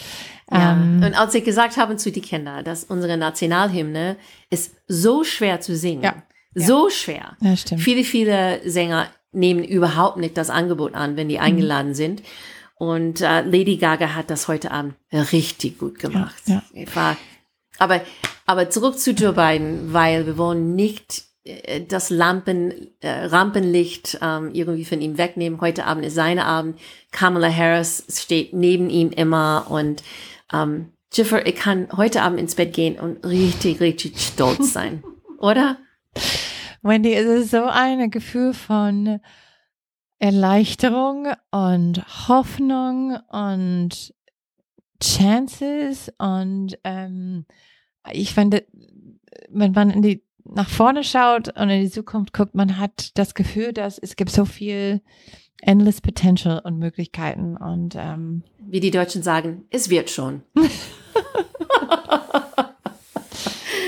Ähm, 0.50 1.00
ja. 1.00 1.06
Und 1.06 1.14
als 1.14 1.32
sie 1.32 1.42
gesagt 1.42 1.76
haben 1.76 1.98
zu 1.98 2.12
den 2.12 2.22
Kindern, 2.22 2.64
dass 2.64 2.84
unsere 2.84 3.16
Nationalhymne 3.16 4.16
ist 4.50 4.76
so 4.86 5.24
schwer 5.24 5.60
zu 5.60 5.76
singen. 5.76 6.02
Ja. 6.02 6.22
So 6.58 6.88
schwer. 6.88 7.36
Ja, 7.40 7.54
stimmt. 7.54 7.82
Viele, 7.82 8.02
viele 8.02 8.68
Sänger 8.68 9.08
nehmen 9.32 9.64
überhaupt 9.64 10.16
nicht 10.16 10.36
das 10.36 10.50
Angebot 10.50 10.94
an, 10.94 11.16
wenn 11.16 11.28
die 11.28 11.36
mhm. 11.36 11.42
eingeladen 11.42 11.94
sind. 11.94 12.22
Und 12.78 13.22
äh, 13.22 13.40
Lady 13.42 13.78
Gaga 13.78 14.14
hat 14.14 14.30
das 14.30 14.48
heute 14.48 14.70
Abend 14.70 14.94
richtig 15.12 15.78
gut 15.78 15.98
gemacht. 15.98 16.42
Ja, 16.46 16.62
ja. 16.74 16.94
War, 16.94 17.16
aber, 17.78 18.02
aber 18.44 18.68
zurück 18.68 18.98
zu 18.98 19.12
Joe 19.12 19.32
Biden, 19.32 19.92
weil 19.92 20.26
wir 20.26 20.36
wollen 20.36 20.74
nicht 20.74 21.24
äh, 21.44 21.80
das 21.82 22.10
Lampen, 22.10 22.88
äh, 23.00 23.26
Rampenlicht 23.26 24.18
ähm, 24.20 24.50
irgendwie 24.52 24.84
von 24.84 25.00
ihm 25.00 25.16
wegnehmen. 25.16 25.60
Heute 25.60 25.86
Abend 25.86 26.04
ist 26.04 26.14
seine 26.14 26.44
Abend. 26.44 26.78
Kamala 27.12 27.50
Harris 27.50 28.04
steht 28.10 28.52
neben 28.52 28.90
ihm 28.90 29.10
immer 29.10 29.66
und 29.70 30.02
ähm, 30.52 30.92
Jiffer, 31.12 31.46
ich 31.46 31.56
kann 31.56 31.88
heute 31.96 32.22
Abend 32.22 32.40
ins 32.40 32.56
Bett 32.56 32.74
gehen 32.74 32.98
und 32.98 33.24
richtig, 33.24 33.80
richtig 33.80 34.20
stolz 34.20 34.72
sein, 34.72 35.02
oder? 35.38 35.78
Wendy, 36.86 37.14
es 37.14 37.26
ist 37.26 37.50
so 37.50 37.64
ein 37.64 38.10
Gefühl 38.10 38.54
von 38.54 39.18
Erleichterung 40.20 41.26
und 41.50 42.28
Hoffnung 42.28 43.18
und 43.30 44.14
Chances 45.02 46.12
und 46.18 46.78
ähm, 46.84 47.44
ich 48.12 48.32
finde, 48.34 48.64
wenn 49.48 49.72
man 49.72 49.90
in 49.90 50.02
die 50.02 50.22
nach 50.44 50.68
vorne 50.68 51.02
schaut 51.02 51.48
und 51.58 51.70
in 51.70 51.82
die 51.82 51.90
Zukunft 51.90 52.32
guckt, 52.32 52.54
man 52.54 52.78
hat 52.78 53.18
das 53.18 53.34
Gefühl, 53.34 53.72
dass 53.72 53.98
es 53.98 54.14
gibt 54.14 54.30
so 54.30 54.44
viel 54.44 55.02
endless 55.60 56.00
Potential 56.00 56.60
und 56.60 56.78
Möglichkeiten 56.78 57.56
und 57.56 57.96
ähm, 57.96 58.44
wie 58.60 58.78
die 58.78 58.92
Deutschen 58.92 59.24
sagen, 59.24 59.64
es 59.70 59.90
wird 59.90 60.08
schon. 60.08 60.42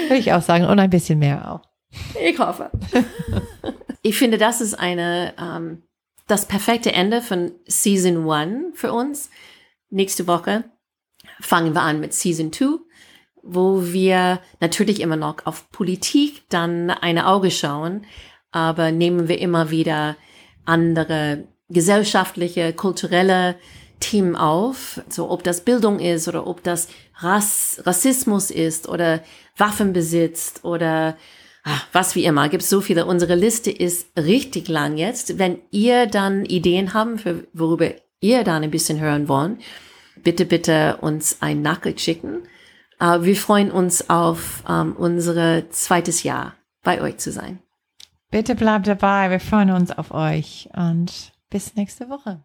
Würde 0.08 0.18
ich 0.18 0.32
auch 0.32 0.42
sagen 0.42 0.64
und 0.64 0.80
ein 0.80 0.90
bisschen 0.90 1.20
mehr 1.20 1.52
auch. 1.52 1.77
Ich 2.20 2.38
hoffe. 2.38 2.70
ich 4.03 4.16
finde, 4.16 4.38
das 4.38 4.61
ist 4.61 4.74
eine, 4.74 5.35
ähm, 5.40 5.83
das 6.27 6.46
perfekte 6.46 6.92
Ende 6.92 7.22
von 7.22 7.53
Season 7.66 8.29
1 8.31 8.79
für 8.79 8.92
uns. 8.92 9.31
Nächste 9.90 10.27
Woche 10.27 10.64
fangen 11.40 11.74
wir 11.74 11.83
an 11.83 12.01
mit 12.01 12.12
Season 12.12 12.53
2, 12.53 12.79
wo 13.42 13.85
wir 13.85 14.40
natürlich 14.61 15.01
immer 15.01 15.16
noch 15.16 15.46
auf 15.46 15.70
Politik 15.70 16.42
dann 16.48 16.90
eine 16.90 17.27
Auge 17.27 17.51
schauen, 17.51 18.05
aber 18.51 18.92
nehmen 18.92 19.29
wir 19.29 19.38
immer 19.40 19.70
wieder 19.70 20.16
andere 20.64 21.44
gesellschaftliche, 21.70 22.72
kulturelle 22.72 23.57
Themen 24.01 24.37
auf, 24.37 25.01
so 25.09 25.31
ob 25.31 25.42
das 25.42 25.64
Bildung 25.64 25.98
ist 25.98 26.29
oder 26.29 26.46
ob 26.46 26.62
das 26.62 26.89
Rass, 27.16 27.82
Rassismus 27.84 28.51
ist 28.51 28.89
oder 28.89 29.22
Waffenbesitz 29.57 30.61
oder 30.62 31.16
ach, 31.16 31.38
was 31.92 32.14
wie 32.14 32.24
immer, 32.24 32.48
gibt 32.48 32.62
so 32.62 32.80
viele. 32.80 33.06
Unsere 33.06 33.34
Liste 33.34 33.70
ist 33.70 34.08
richtig 34.18 34.68
lang 34.68 34.96
jetzt. 34.96 35.38
Wenn 35.38 35.58
ihr 35.70 36.06
dann 36.06 36.44
Ideen 36.44 36.94
haben, 36.94 37.18
für 37.18 37.46
worüber 37.52 37.90
ihr 38.20 38.44
dann 38.44 38.62
ein 38.62 38.70
bisschen 38.70 39.00
hören 39.00 39.28
wollt, 39.28 39.58
bitte, 40.22 40.44
bitte 40.44 40.98
uns 41.00 41.38
ein 41.40 41.62
Nachricht 41.62 42.00
schicken. 42.00 42.42
Uh, 43.00 43.22
wir 43.22 43.36
freuen 43.36 43.70
uns 43.70 44.10
auf 44.10 44.64
um, 44.68 44.74
ähm, 44.74 44.96
unser 44.96 45.70
zweites 45.70 46.24
Jahr 46.24 46.54
bei 46.82 47.00
euch 47.00 47.18
zu 47.18 47.30
sein. 47.30 47.60
Bitte 48.30 48.54
bleibt 48.54 48.86
dabei. 48.88 49.30
Wir 49.30 49.40
freuen 49.40 49.70
uns 49.70 49.90
auf 49.90 50.10
euch 50.10 50.68
und 50.74 51.32
bis 51.48 51.76
nächste 51.76 52.08
Woche. 52.08 52.44